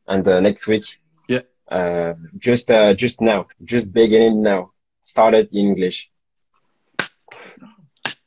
and 0.07 0.27
uh, 0.27 0.39
next 0.39 0.67
week. 0.67 0.85
Yeah. 1.71 1.77
Uh, 1.77 2.13
just 2.37 2.71
uh, 2.71 2.93
just 2.93 3.21
now, 3.21 3.47
just 3.63 3.91
beginning 3.91 4.41
now. 4.41 4.71
Started 5.01 5.49
English. 5.53 6.11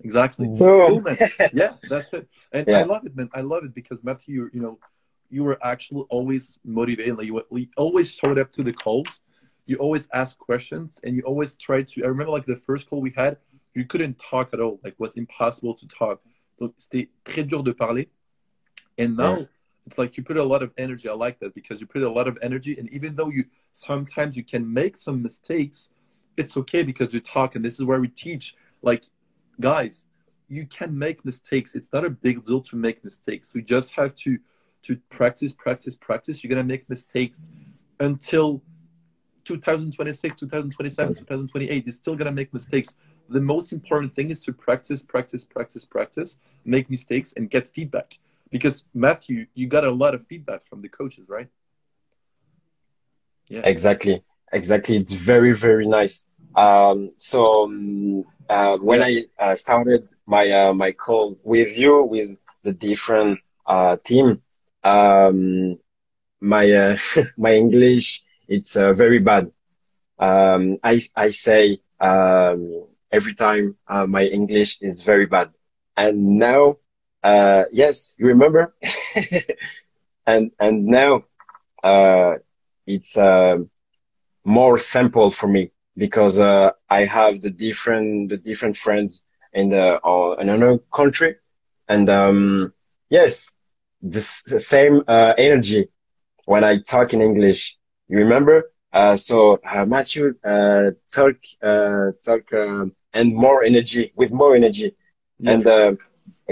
Exactly. 0.02 0.49
Cool, 0.59 1.00
man. 1.02 1.16
Yeah, 1.52 1.75
that's 1.88 2.12
it. 2.14 2.28
And 2.52 2.66
yeah. 2.66 2.78
I 2.78 2.82
love 2.85 3.04
it, 3.04 3.14
man. 3.14 3.28
I 3.35 3.42
love 3.42 3.64
it 3.64 3.75
because 3.75 4.02
Matthew, 4.02 4.35
you, 4.35 4.50
you 4.54 4.61
know, 4.62 4.78
you 5.28 5.44
were 5.44 5.59
actually 5.62 6.04
always 6.09 6.59
motivated. 6.64 7.18
Like 7.18 7.26
you, 7.26 7.44
you 7.50 7.66
always 7.76 8.14
showed 8.14 8.38
up 8.38 8.50
to 8.52 8.62
the 8.62 8.73
calls. 8.73 9.20
You 9.66 9.76
always 9.76 10.09
ask 10.12 10.38
questions, 10.38 10.99
and 11.04 11.14
you 11.14 11.23
always 11.23 11.54
tried 11.54 11.87
to. 11.88 12.04
I 12.04 12.09
remember 12.09 12.32
like 12.32 12.47
the 12.47 12.56
first 12.56 12.88
call 12.88 13.00
we 13.00 13.12
had, 13.14 13.37
you 13.75 13.85
couldn't 13.85 14.18
talk 14.18 14.52
at 14.52 14.61
all. 14.61 14.80
Like 14.82 14.94
it 14.94 15.00
was 15.00 15.14
impossible 15.14 15.75
to 15.75 15.87
talk. 15.87 16.20
So 16.59 16.75
c'était 16.78 17.09
très 17.25 17.47
dur 17.47 17.62
de 17.62 17.73
parler. 17.73 18.06
And 18.99 19.16
now 19.16 19.38
yeah. 19.38 19.44
It's 19.87 19.99
like 19.99 20.16
you 20.16 20.22
put 20.22 20.37
a 20.37 20.44
lot 20.44 20.62
of 20.62 20.72
energy. 20.78 21.08
I 21.08 21.12
like 21.12 21.38
that 21.40 21.54
because 21.54 21.80
you 21.80 21.87
put 21.87 22.02
a 22.02 22.10
lot 22.10 22.28
of 22.28 22.38
energy, 22.42 22.78
and 22.78 22.88
even 22.90 23.16
though 23.16 23.30
you 23.30 23.44
sometimes 23.72 24.37
you 24.37 24.44
can 24.44 24.70
make 24.72 24.96
some 24.96 25.22
mistakes, 25.22 25.88
it's 26.37 26.56
okay 26.56 26.82
because 26.82 27.12
you 27.14 27.20
talk. 27.20 27.56
And 27.56 27.64
this 27.64 27.75
is 27.78 27.84
where 27.84 28.00
we 28.00 28.08
teach. 28.08 28.56
Like 28.82 29.04
guys, 29.60 30.06
you 30.49 30.66
can 30.66 30.96
make 30.96 31.25
mistakes. 31.25 31.75
It's 31.75 31.92
not 31.92 32.04
a 32.04 32.10
big 32.10 32.44
deal 32.44 32.60
to 32.62 32.76
make 32.76 33.02
mistakes. 33.04 33.54
We 33.54 33.62
just 33.62 33.92
have 33.92 34.14
to 34.16 34.38
to 34.82 34.96
practice, 35.10 35.52
practice, 35.52 35.96
practice. 35.96 36.42
You're 36.42 36.49
gonna 36.49 36.64
make 36.64 36.88
mistakes 36.88 37.50
until 38.00 38.62
2026, 39.44 40.40
2027, 40.40 41.14
2028. 41.14 41.87
You're 41.87 41.92
still 41.92 42.16
gonna 42.16 42.32
make 42.32 42.52
mistakes. 42.52 42.96
The 43.28 43.40
most 43.40 43.72
important 43.72 44.12
thing 44.12 44.30
is 44.30 44.42
to 44.44 44.52
practice, 44.52 45.02
practice, 45.02 45.44
practice, 45.44 45.84
practice, 45.84 46.38
make 46.64 46.90
mistakes, 46.90 47.32
and 47.37 47.49
get 47.50 47.68
feedback. 47.68 48.18
Because 48.50 48.85
Matthew, 48.95 49.47
you 49.54 49.66
got 49.66 49.85
a 49.85 49.90
lot 49.90 50.14
of 50.14 50.26
feedback 50.26 50.66
from 50.66 50.83
the 50.83 50.88
coaches, 50.88 51.28
right? 51.28 51.49
Yeah. 53.49 53.61
Exactly. 53.64 54.23
Exactly. 54.52 54.97
It's 54.97 55.12
very, 55.12 55.54
very 55.54 55.87
nice. 55.87 56.26
Um, 56.54 57.11
so 57.19 57.64
um, 57.64 58.25
uh, 58.49 58.76
when 58.78 59.02
I 59.02 59.25
uh, 59.38 59.54
started 59.57 60.09
my 60.26 60.50
uh, 60.50 60.73
my 60.75 60.92
call 60.92 61.37
with 61.45 61.78
you 61.78 62.02
with 62.04 62.37
the 62.62 62.73
different 62.73 63.38
uh, 63.66 63.97
team, 64.04 64.42
um, 64.83 65.78
my 66.40 66.71
uh, 66.73 66.97
my 67.38 67.52
English 67.52 68.23
it's 68.49 68.76
uh, 68.76 68.92
very 68.92 69.19
bad. 69.19 69.50
Um, 70.19 70.78
I 70.83 71.00
I 71.16 71.30
say 71.30 71.80
um, 72.00 72.85
every 73.12 73.35
time 73.35 73.76
my 74.09 74.25
English 74.25 74.78
is 74.80 75.02
very 75.02 75.26
bad, 75.26 75.50
and 75.97 76.38
now 76.38 76.76
yes, 77.24 78.14
you 78.18 78.26
remember, 78.26 78.74
and 80.26 80.50
and 80.60 80.86
now 80.86 81.24
it's 82.86 83.16
more 84.44 84.78
simple 84.78 85.30
for 85.30 85.48
me 85.48 85.70
because 85.96 86.38
uh, 86.38 86.70
I 86.88 87.04
have 87.04 87.40
the 87.42 87.50
different 87.50 88.30
the 88.30 88.36
different 88.36 88.76
friends 88.76 89.24
in 89.52 89.68
the 89.70 90.00
uh, 90.04 90.32
in 90.40 90.48
another 90.48 90.78
country, 90.92 91.36
and 91.88 92.08
um, 92.08 92.72
yes, 93.10 93.54
this 94.00 94.42
the 94.44 94.60
same 94.60 95.02
uh, 95.08 95.34
energy 95.38 95.88
when 96.46 96.64
I 96.64 96.78
talk 96.78 97.12
in 97.12 97.20
English. 97.22 97.76
You 98.08 98.18
remember? 98.18 98.70
Uh, 98.92 99.16
so 99.16 99.58
uh, 99.64 99.84
Matthew 99.84 100.34
uh, 100.44 100.90
talk 101.12 101.36
uh, 101.62 102.10
talk 102.24 102.42
um, 102.52 102.92
and 103.12 103.34
more 103.34 103.62
energy 103.62 104.12
with 104.16 104.32
more 104.32 104.54
energy, 104.56 104.94
yeah. 105.38 105.52
and 105.52 105.66
uh, 105.66 105.92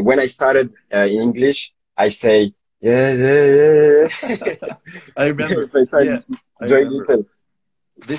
when 0.03 0.19
I 0.19 0.27
started 0.27 0.73
uh, 0.93 0.99
in 1.01 1.21
English, 1.21 1.75
I 1.97 2.09
say 2.11 2.53
yeah 2.81 3.13
yeah 3.13 3.45
yeah. 3.59 4.69
I 5.17 5.27
remember. 5.27 5.65
so 5.71 5.81
I 5.81 5.85
started 5.85 6.25
yeah, 6.61 6.67
little 6.67 7.27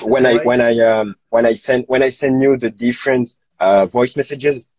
when 0.04 0.26
I 0.26 0.38
when 0.38 0.62
I 0.62 0.78
um 0.80 1.16
when 1.30 1.46
I 1.46 1.54
send 1.54 1.86
when 1.88 2.04
I 2.04 2.10
send 2.10 2.42
you 2.42 2.58
the 2.58 2.70
different 2.70 3.36
uh, 3.60 3.86
voice 3.86 4.16
messages, 4.16 4.70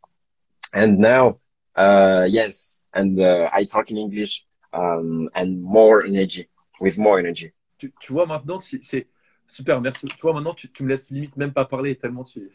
and 0.74 0.98
now 0.98 1.38
uh, 1.76 2.26
yes, 2.28 2.80
and 2.94 3.20
uh, 3.20 3.48
I 3.52 3.64
talk 3.64 3.90
in 3.90 3.96
English 3.96 4.44
um, 4.72 5.28
and 5.34 5.62
more 5.62 6.04
energy 6.04 6.48
with 6.80 6.98
more 6.98 7.18
energy. 7.18 7.52
Tu, 7.78 7.92
tu 8.00 8.12
vois 8.12 8.26
maintenant 8.26 8.60
c'est 8.60 9.06
super 9.50 9.80
merci. 9.80 10.06
Tu 10.06 10.20
vois 10.20 10.32
maintenant 10.32 10.54
tu, 10.54 10.70
tu, 10.70 10.82
me 10.82 10.88
laisses 10.88 11.10
limite 11.10 11.36
même 11.36 11.52
pas 11.52 11.64
parler 11.64 11.96
tellement 11.96 12.24
tu. 12.24 12.50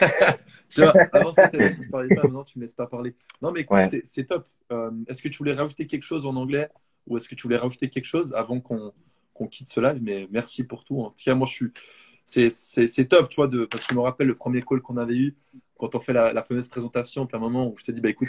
tu 0.68 0.80
vois 0.80 0.94
avant 1.12 1.32
c'était 1.34 1.74
tu 1.74 1.88
parlais 1.88 2.14
pas 2.14 2.22
maintenant 2.22 2.44
tu 2.44 2.58
me 2.58 2.64
laisses 2.64 2.74
pas 2.74 2.86
parler. 2.86 3.14
Non 3.42 3.52
mais 3.52 3.60
écoute 3.60 3.78
ouais. 3.78 4.02
c'est 4.04 4.24
top. 4.24 4.46
Euh, 4.72 4.90
Est-ce 5.08 5.22
que 5.22 5.28
tu 5.28 5.38
voulais 5.38 5.54
rajouter 5.54 5.86
quelque 5.86 6.04
chose 6.04 6.26
en 6.26 6.36
anglais 6.36 6.68
ou 7.06 7.16
est-ce 7.16 7.28
que 7.28 7.34
tu 7.34 7.42
voulais 7.42 7.56
rajouter 7.56 7.88
quelque 7.88 8.04
chose 8.04 8.32
avant 8.34 8.60
qu'on 8.60 9.46
quitte 9.48 9.68
ce 9.68 9.80
live? 9.80 10.00
Mais 10.02 10.28
merci 10.30 10.64
pour 10.64 10.84
tout. 10.84 11.00
En 11.00 11.10
tout 11.10 11.24
cas, 11.24 11.34
moi, 11.34 11.46
je 11.46 11.52
suis. 11.52 11.72
C'est 12.26 13.08
top, 13.08 13.28
tu 13.28 13.36
vois, 13.36 13.48
de... 13.48 13.64
parce 13.64 13.84
que 13.84 13.92
je 13.92 13.98
me 13.98 14.02
rappelle 14.02 14.28
le 14.28 14.36
premier 14.36 14.62
call 14.62 14.80
qu'on 14.80 14.96
avait 14.96 15.16
eu 15.16 15.36
quand 15.76 15.94
on 15.96 16.00
fait 16.00 16.12
la, 16.12 16.44
fameuse 16.44 16.68
présentation, 16.68 17.26
puis 17.26 17.36
un 17.36 17.40
moment 17.40 17.66
où 17.66 17.74
je 17.76 17.82
te 17.82 17.90
dis, 17.90 18.00
bah 18.00 18.10
écoute, 18.10 18.28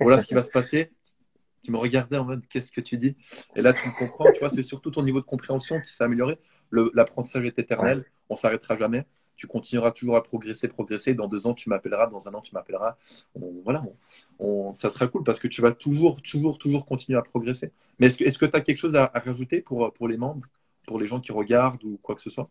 voilà 0.00 0.18
ce 0.20 0.26
qui 0.26 0.34
va 0.34 0.42
se 0.42 0.50
passer. 0.50 0.90
Tu 1.62 1.70
me 1.70 1.78
regardais 1.78 2.16
en 2.16 2.24
mode, 2.24 2.46
qu'est-ce 2.48 2.72
que 2.72 2.80
tu 2.80 2.96
dis? 2.96 3.16
Et 3.54 3.62
là, 3.62 3.72
tu 3.72 3.86
me 3.86 3.98
comprends, 3.98 4.30
tu 4.32 4.40
vois, 4.40 4.50
c'est 4.50 4.62
surtout 4.62 4.90
ton 4.90 5.02
niveau 5.02 5.20
de 5.20 5.24
compréhension 5.24 5.80
qui 5.80 5.92
s'est 5.92 6.02
amélioré. 6.02 6.38
L'apprentissage 6.72 7.44
est 7.44 7.58
éternel, 7.58 8.04
on 8.28 8.36
s'arrêtera 8.36 8.76
jamais 8.76 9.06
tu 9.36 9.46
continueras 9.46 9.90
toujours 9.90 10.16
à 10.16 10.22
progresser, 10.22 10.68
progresser. 10.68 11.14
Dans 11.14 11.26
deux 11.26 11.46
ans, 11.46 11.54
tu 11.54 11.68
m'appelleras. 11.68 12.06
Dans 12.06 12.28
un 12.28 12.34
an, 12.34 12.40
tu 12.40 12.54
m'appelleras. 12.54 12.96
voilà, 13.64 13.82
ça 14.72 14.88
sera 14.88 15.08
cool 15.08 15.24
parce 15.24 15.40
que 15.40 15.48
tu 15.48 15.60
vas 15.60 15.72
toujours, 15.72 16.22
toujours, 16.22 16.58
toujours 16.58 16.86
continuer 16.86 17.18
à 17.18 17.22
progresser. 17.22 17.72
Mais 17.98 18.06
est-ce 18.06 18.38
que 18.38 18.46
tu 18.46 18.56
as 18.56 18.60
quelque 18.60 18.76
chose 18.76 18.94
à, 18.94 19.10
rajouter 19.14 19.60
pour, 19.60 19.92
pour 19.92 20.06
les 20.06 20.16
membres, 20.16 20.46
pour 20.86 21.00
les 21.00 21.06
gens 21.06 21.20
qui 21.20 21.32
regardent 21.32 21.82
ou 21.82 21.98
quoi 22.02 22.14
que 22.14 22.20
ce 22.20 22.30
soit? 22.30 22.48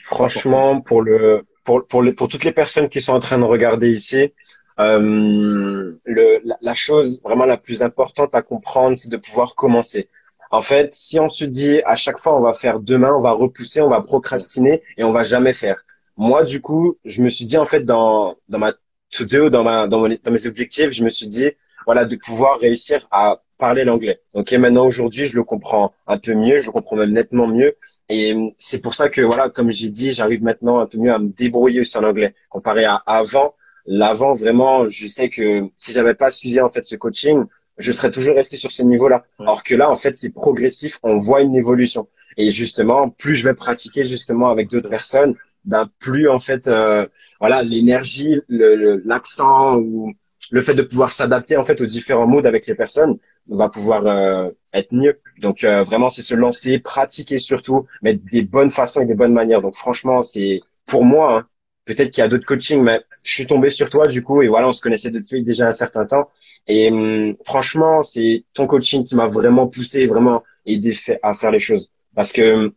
Franchement, 0.00 0.80
pour, 0.80 1.02
le, 1.02 1.44
pour, 1.64 1.86
pour, 1.86 2.04
pour 2.16 2.28
toutes 2.28 2.44
les 2.44 2.52
personnes 2.52 2.88
qui 2.88 3.02
sont 3.02 3.12
en 3.12 3.20
train 3.20 3.38
de 3.38 3.44
regarder 3.44 3.92
ici, 3.92 4.32
euh, 4.80 5.92
le, 6.04 6.40
la, 6.60 6.74
chose 6.74 7.20
vraiment 7.22 7.44
la 7.44 7.56
plus 7.56 7.82
importante 7.82 8.34
à 8.34 8.42
comprendre, 8.42 8.96
c'est 8.96 9.10
de 9.10 9.16
pouvoir 9.16 9.54
commencer. 9.54 10.08
En 10.50 10.62
fait, 10.62 10.92
si 10.92 11.18
on 11.20 11.28
se 11.28 11.44
dit 11.44 11.80
à 11.84 11.96
chaque 11.96 12.18
fois 12.18 12.36
on 12.38 12.42
va 12.42 12.52
faire 12.52 12.80
demain, 12.80 13.12
on 13.14 13.20
va 13.20 13.32
repousser, 13.32 13.80
on 13.80 13.88
va 13.88 14.02
procrastiner 14.02 14.82
et 14.96 15.04
on 15.04 15.12
va 15.12 15.22
jamais 15.22 15.52
faire 15.52 15.84
moi, 16.16 16.44
du 16.44 16.60
coup, 16.60 16.98
je 17.04 17.22
me 17.22 17.28
suis 17.28 17.44
dit, 17.44 17.56
en 17.56 17.64
fait, 17.64 17.84
dans, 17.84 18.36
dans 18.48 18.58
ma 18.58 18.72
to-do, 19.10 19.50
dans, 19.50 19.64
ma, 19.64 19.88
dans, 19.88 20.08
dans 20.08 20.30
mes 20.30 20.46
objectifs, 20.46 20.90
je 20.90 21.04
me 21.04 21.08
suis 21.08 21.28
dit, 21.28 21.50
voilà, 21.86 22.04
de 22.04 22.16
pouvoir 22.16 22.60
réussir 22.60 23.06
à 23.10 23.42
parler 23.58 23.84
l'anglais. 23.84 24.20
Donc, 24.34 24.52
et 24.52 24.58
maintenant, 24.58 24.86
aujourd'hui, 24.86 25.26
je 25.26 25.36
le 25.36 25.44
comprends 25.44 25.92
un 26.06 26.18
peu 26.18 26.34
mieux, 26.34 26.58
je 26.58 26.66
le 26.66 26.72
comprends 26.72 26.96
même 26.96 27.12
nettement 27.12 27.46
mieux. 27.46 27.76
Et 28.08 28.36
c'est 28.58 28.80
pour 28.80 28.94
ça 28.94 29.08
que, 29.08 29.20
voilà, 29.22 29.48
comme 29.48 29.70
j'ai 29.70 29.88
dit, 29.88 30.12
j'arrive 30.12 30.42
maintenant 30.42 30.80
un 30.80 30.86
peu 30.86 30.98
mieux 30.98 31.12
à 31.12 31.18
me 31.18 31.28
débrouiller 31.28 31.80
aussi 31.80 31.96
en 31.96 32.04
anglais. 32.04 32.34
Comparé 32.50 32.84
à 32.84 32.96
avant, 33.06 33.54
l'avant, 33.86 34.32
vraiment, 34.32 34.88
je 34.88 35.06
sais 35.06 35.28
que 35.28 35.68
si 35.76 35.92
j'avais 35.92 36.14
pas 36.14 36.30
suivi, 36.30 36.60
en 36.60 36.70
fait, 36.70 36.86
ce 36.86 36.96
coaching, 36.96 37.44
je 37.78 37.92
serais 37.92 38.10
toujours 38.10 38.34
resté 38.34 38.56
sur 38.56 38.70
ce 38.70 38.82
niveau-là. 38.82 39.24
Alors 39.38 39.62
que 39.62 39.74
là, 39.74 39.90
en 39.90 39.96
fait, 39.96 40.16
c'est 40.16 40.32
progressif, 40.32 40.98
on 41.02 41.18
voit 41.18 41.42
une 41.42 41.56
évolution. 41.56 42.08
Et 42.36 42.50
justement, 42.50 43.10
plus 43.10 43.34
je 43.34 43.44
vais 43.44 43.54
pratiquer 43.54 44.04
justement 44.04 44.50
avec 44.50 44.70
d'autres 44.70 44.88
personnes, 44.88 45.34
ben 45.64 45.88
plus 45.98 46.28
en 46.28 46.38
fait 46.38 46.68
euh, 46.68 47.06
voilà 47.40 47.62
l'énergie 47.62 48.40
l'accent 48.48 49.76
ou 49.76 50.12
le 50.50 50.60
fait 50.60 50.74
de 50.74 50.82
pouvoir 50.82 51.12
s'adapter 51.12 51.56
en 51.56 51.62
fait 51.62 51.80
aux 51.80 51.86
différents 51.86 52.26
modes 52.26 52.46
avec 52.46 52.66
les 52.66 52.74
personnes 52.74 53.18
va 53.48 53.68
pouvoir 53.68 54.06
euh, 54.06 54.50
être 54.74 54.92
mieux 54.92 55.20
donc 55.38 55.62
euh, 55.64 55.82
vraiment 55.84 56.10
c'est 56.10 56.22
se 56.22 56.34
lancer 56.34 56.78
pratiquer 56.78 57.38
surtout 57.38 57.86
mettre 58.02 58.22
des 58.24 58.42
bonnes 58.42 58.70
façons 58.70 59.02
et 59.02 59.06
des 59.06 59.14
bonnes 59.14 59.32
manières 59.32 59.62
donc 59.62 59.76
franchement 59.76 60.22
c'est 60.22 60.60
pour 60.86 61.04
moi 61.04 61.38
hein, 61.38 61.46
peut-être 61.84 62.10
qu'il 62.10 62.22
y 62.22 62.24
a 62.24 62.28
d'autres 62.28 62.46
coachings 62.46 62.82
mais 62.82 63.00
je 63.22 63.32
suis 63.32 63.46
tombé 63.46 63.70
sur 63.70 63.88
toi 63.88 64.06
du 64.06 64.22
coup 64.22 64.42
et 64.42 64.48
voilà 64.48 64.68
on 64.68 64.72
se 64.72 64.80
connaissait 64.80 65.10
depuis 65.10 65.42
déjà 65.42 65.68
un 65.68 65.72
certain 65.72 66.06
temps 66.06 66.30
et 66.66 66.90
hum, 66.90 67.36
franchement 67.44 68.02
c'est 68.02 68.44
ton 68.54 68.66
coaching 68.66 69.04
qui 69.04 69.14
m'a 69.16 69.26
vraiment 69.26 69.66
poussé 69.66 70.06
vraiment 70.06 70.42
aidé 70.66 70.96
à 71.22 71.34
faire 71.34 71.50
les 71.50 71.60
choses 71.60 71.90
parce 72.14 72.32
que 72.32 72.54
hum, 72.54 72.72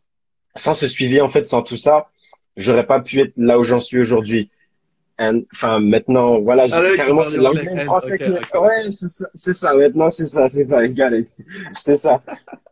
sans 0.56 0.74
ce 0.74 0.88
suivi 0.88 1.20
en 1.22 1.30
fait 1.30 1.46
sans 1.46 1.62
tout 1.62 1.78
ça 1.78 2.08
j'aurais 2.58 2.86
pas 2.86 3.00
pu 3.00 3.22
être 3.22 3.34
là 3.38 3.60
où 3.60 3.64
j'en 3.64 3.80
suis 3.80 4.00
aujourd'hui. 4.00 4.50
Enfin, 5.18 5.80
maintenant, 5.80 6.40
voilà, 6.40 6.68
ah, 6.70 6.82
carrément, 6.98 7.24
c'est 7.24 7.38
l'anglais 7.38 7.86
français 7.86 8.18
qui 8.18 8.26
est... 8.26 8.58
Ouais, 8.58 8.90
c'est 8.90 9.54
ça, 9.54 9.74
maintenant, 9.74 10.10
c'est 10.10 10.26
ça, 10.26 10.50
c'est 10.50 10.66
ça, 10.66 10.82
c'est 11.74 11.96
ça. 11.96 12.22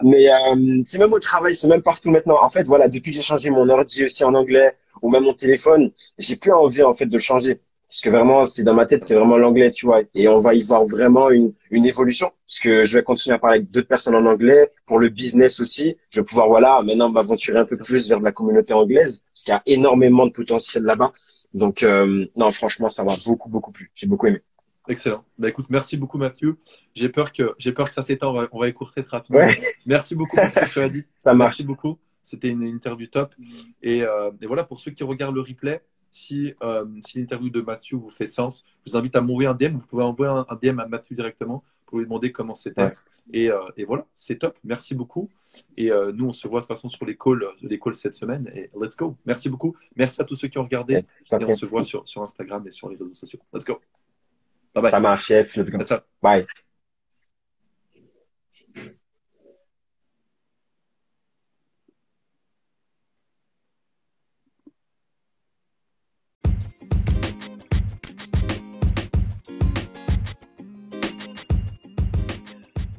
Mais 0.01 0.30
euh, 0.30 0.82
c'est 0.84 1.00
même 1.00 1.13
au 1.13 1.20
travail, 1.20 1.56
c'est 1.56 1.70
même 1.70 1.82
partout 1.82 2.12
maintenant. 2.12 2.38
En 2.41 2.50
fait, 2.50 2.63
voilà, 2.63 2.89
depuis 2.89 3.12
que 3.12 3.15
j'ai 3.15 3.24
changé 3.24 3.50
mon 3.50 3.69
ordi 3.69 4.04
aussi 4.04 4.26
en 4.26 4.34
anglais, 4.34 4.76
ou 5.04 5.12
même 5.12 5.24
mon 5.24 5.34
téléphone, 5.34 5.92
j'ai 6.18 6.38
plus 6.38 6.52
envie, 6.52 6.82
en 6.82 6.96
fait, 6.96 7.06
de 7.06 7.18
changer. 7.20 7.60
Parce 7.88 8.02
que 8.02 8.10
vraiment, 8.10 8.46
c'est 8.46 8.63
dans 8.63 8.74
ma 8.74 8.88
tête, 8.88 9.04
c'est 9.04 9.13
vraiment 9.13 9.38
l'anglais, 9.38 9.70
tu 9.70 9.86
vois. 9.86 10.02
Et 10.16 10.28
on 10.28 10.39
va 10.39 10.56
y 10.56 10.63
voir 10.63 10.84
vraiment 10.84 11.30
une, 11.30 11.54
une 11.70 11.86
évolution. 11.86 12.32
Parce 12.48 12.60
que 12.60 12.86
je 12.86 12.98
vais 12.98 13.04
continuer 13.04 13.36
à 13.36 13.39
parler 13.39 13.58
avec 13.58 13.70
d'autres 13.70 13.88
personnes 13.88 14.16
en 14.16 14.26
anglais. 14.26 14.72
Pour 14.88 14.98
le 14.98 15.10
business 15.10 15.60
aussi, 15.60 15.96
je 16.10 16.22
vais 16.22 16.26
pouvoir, 16.26 16.48
voilà, 16.48 16.82
maintenant 16.82 17.10
m'aventurer 17.10 17.60
un 17.60 17.66
peu 17.66 17.78
plus 17.78 18.10
vers 18.10 18.20
la 18.20 18.32
communauté 18.32 18.74
anglaise. 18.74 19.24
Parce 19.32 19.44
qu'il 19.44 19.52
y 19.54 19.58
a 19.58 19.62
énormément 19.68 20.26
de 20.26 20.32
potentiel 20.32 20.84
là-bas. 20.84 21.12
Donc, 21.54 21.84
euh, 21.84 22.26
non, 22.36 22.52
franchement, 22.52 22.89
ça 22.89 23.04
m'a 23.04 23.16
beaucoup, 23.28 23.50
beaucoup 23.50 23.72
plu. 23.72 23.92
J'ai 23.94 24.08
beaucoup 24.08 24.26
aimé. 24.26 24.42
Excellent. 24.89 25.24
Bah 25.38 25.50
écoute, 25.50 25.68
merci 25.70 25.96
beaucoup 25.96 26.18
Mathieu. 26.18 26.58
J'ai 26.94 27.08
peur 27.08 27.32
que 27.32 27.54
j'ai 27.58 27.72
peur 27.72 27.88
que 27.88 27.94
ça 27.94 28.04
s'étend. 28.04 28.32
On 28.32 28.42
va, 28.42 28.48
on 28.52 28.60
va 28.60 28.68
écourter 28.68 29.04
très 29.04 29.18
rapidement. 29.18 29.48
Merci 29.86 30.16
beaucoup 30.16 30.36
pour 30.36 30.46
ce 30.50 30.60
que 30.60 30.74
tu 30.74 30.80
as 30.80 30.89
dit. 30.89 31.04
ça 31.18 31.34
marche. 31.34 31.52
Merci 31.52 31.63
beaucoup. 31.63 31.98
C'était 32.24 32.50
une 32.50 32.64
interview 32.64 33.08
top. 33.08 33.36
Et, 33.82 34.04
euh, 34.04 34.32
et, 34.42 34.48
voilà, 34.48 34.64
pour 34.64 34.80
ceux 34.80 34.92
qui 34.92 35.04
regardent 35.04 35.36
le 35.36 35.42
replay, 35.42 35.84
si, 36.14 36.54
euh, 36.62 36.86
si 37.02 37.20
l'interview 37.20 37.50
de 37.50 37.62
Mathieu 37.62 37.98
vous 37.98 38.10
fait 38.10 38.28
sens, 38.28 38.64
je 38.86 38.92
vous 38.92 38.98
invite 38.98 39.16
à 39.16 39.22
m'envoyer 39.22 39.50
un 39.50 39.56
DM. 39.56 39.78
Vous 39.78 39.88
pouvez 39.88 40.04
envoyer 40.04 40.32
un, 40.48 40.56
DM 40.56 40.80
à 40.80 40.88
Mathieu 40.88 41.16
directement 41.16 41.64
pour 41.86 41.98
lui 41.98 42.06
demander 42.06 42.32
comment 42.32 42.56
c'était. 42.56 42.94
Et, 43.32 43.50
euh, 43.50 43.60
et, 43.78 43.84
voilà, 43.84 44.06
c'est 44.14 44.38
top. 44.38 44.58
Merci 44.64 44.96
beaucoup. 44.96 45.30
Et 45.76 45.92
euh, 45.92 46.12
nous, 46.14 46.26
on 46.26 46.32
se 46.32 46.48
voit 46.48 46.62
de 46.62 46.66
toute 46.66 46.76
façon 46.76 46.88
sur 46.88 47.06
les 47.06 47.18
calls, 47.18 47.46
les 47.62 47.80
calls 47.80 47.96
cette 47.96 48.14
semaine. 48.14 48.50
Et 48.56 48.70
let's 48.80 48.96
go. 48.96 49.18
Merci 49.26 49.50
beaucoup. 49.50 49.76
Merci 49.96 50.22
à 50.22 50.24
tous 50.24 50.36
ceux 50.36 50.48
qui 50.48 50.60
ont 50.60 50.64
regardé. 50.64 50.96
et 51.32 51.46
on 51.46 51.52
se 51.52 51.66
voit 51.66 51.84
sur, 51.84 52.08
sur 52.08 52.22
Instagram 52.22 52.66
et 52.68 52.72
sur 52.72 52.90
les 52.90 52.96
réseaux 52.96 53.14
sociaux. 53.14 53.40
Let's 53.52 53.66
go. 53.66 53.82
Bye 54.74 54.84
bye. 54.84 54.92
Ça 54.92 55.00
marche. 55.00 55.30
Yes, 55.30 55.58
let's 55.58 55.72
go. 55.72 55.84
Bye. 56.22 56.46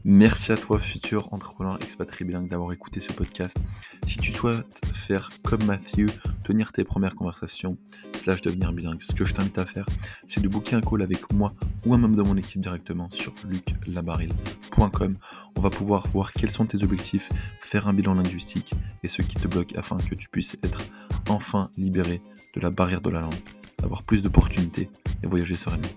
Merci 0.06 0.52
à 0.52 0.58
toi, 0.58 0.78
futur 0.78 1.32
entrepreneur 1.32 1.78
expatrié 1.82 2.26
bilingue, 2.26 2.50
d'avoir 2.50 2.72
écouté 2.72 3.00
ce 3.00 3.10
podcast. 3.10 3.56
Si 4.04 4.18
tu 4.18 4.32
souhaites 4.32 4.82
faire 4.92 5.30
comme 5.42 5.64
Matthew, 5.64 6.10
tenir 6.44 6.72
tes 6.72 6.84
premières 6.84 7.14
conversations, 7.14 7.78
slash 8.12 8.42
devenir 8.42 8.74
bilingue, 8.74 9.00
ce 9.00 9.14
que 9.14 9.24
je 9.24 9.32
t'invite 9.32 9.56
à 9.56 9.64
faire, 9.64 9.86
c'est 10.26 10.42
de 10.42 10.48
booker 10.48 10.76
un 10.76 10.82
call 10.82 11.00
avec 11.00 11.32
moi 11.32 11.54
ou 11.86 11.94
un 11.94 11.96
membre 11.96 12.16
de 12.16 12.22
mon 12.22 12.36
équipe 12.36 12.60
directement 12.60 13.08
sur 13.08 13.32
luclabaril.com. 13.48 15.16
On 15.56 15.60
va 15.62 15.70
pouvoir 15.70 16.06
voir 16.08 16.32
quels 16.34 16.50
sont 16.50 16.66
tes 16.66 16.84
objectifs, 16.84 17.30
faire 17.60 17.88
un 17.88 17.94
bilan 17.94 18.12
linguistique 18.12 18.74
et 19.04 19.08
ce 19.08 19.22
qui 19.22 19.36
te 19.36 19.48
bloque 19.48 19.74
afin 19.74 19.96
que 19.96 20.14
tu 20.14 20.28
puisses 20.28 20.54
être 20.62 20.82
enfin 21.30 21.70
libéré 21.78 22.20
de 22.54 22.60
la 22.60 22.68
barrière 22.68 23.00
de 23.00 23.08
la 23.08 23.22
langue, 23.22 23.32
avoir 23.82 24.02
plus 24.02 24.22
d'opportunités 24.22 24.90
et 25.22 25.26
voyager 25.26 25.56
sereinement. 25.56 25.88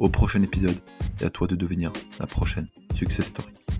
Au 0.00 0.08
prochain 0.08 0.42
épisode, 0.42 0.80
et 1.20 1.26
à 1.26 1.30
toi 1.30 1.46
de 1.46 1.54
devenir 1.54 1.92
la 2.18 2.26
prochaine 2.26 2.66
Success 2.94 3.28
Story. 3.28 3.71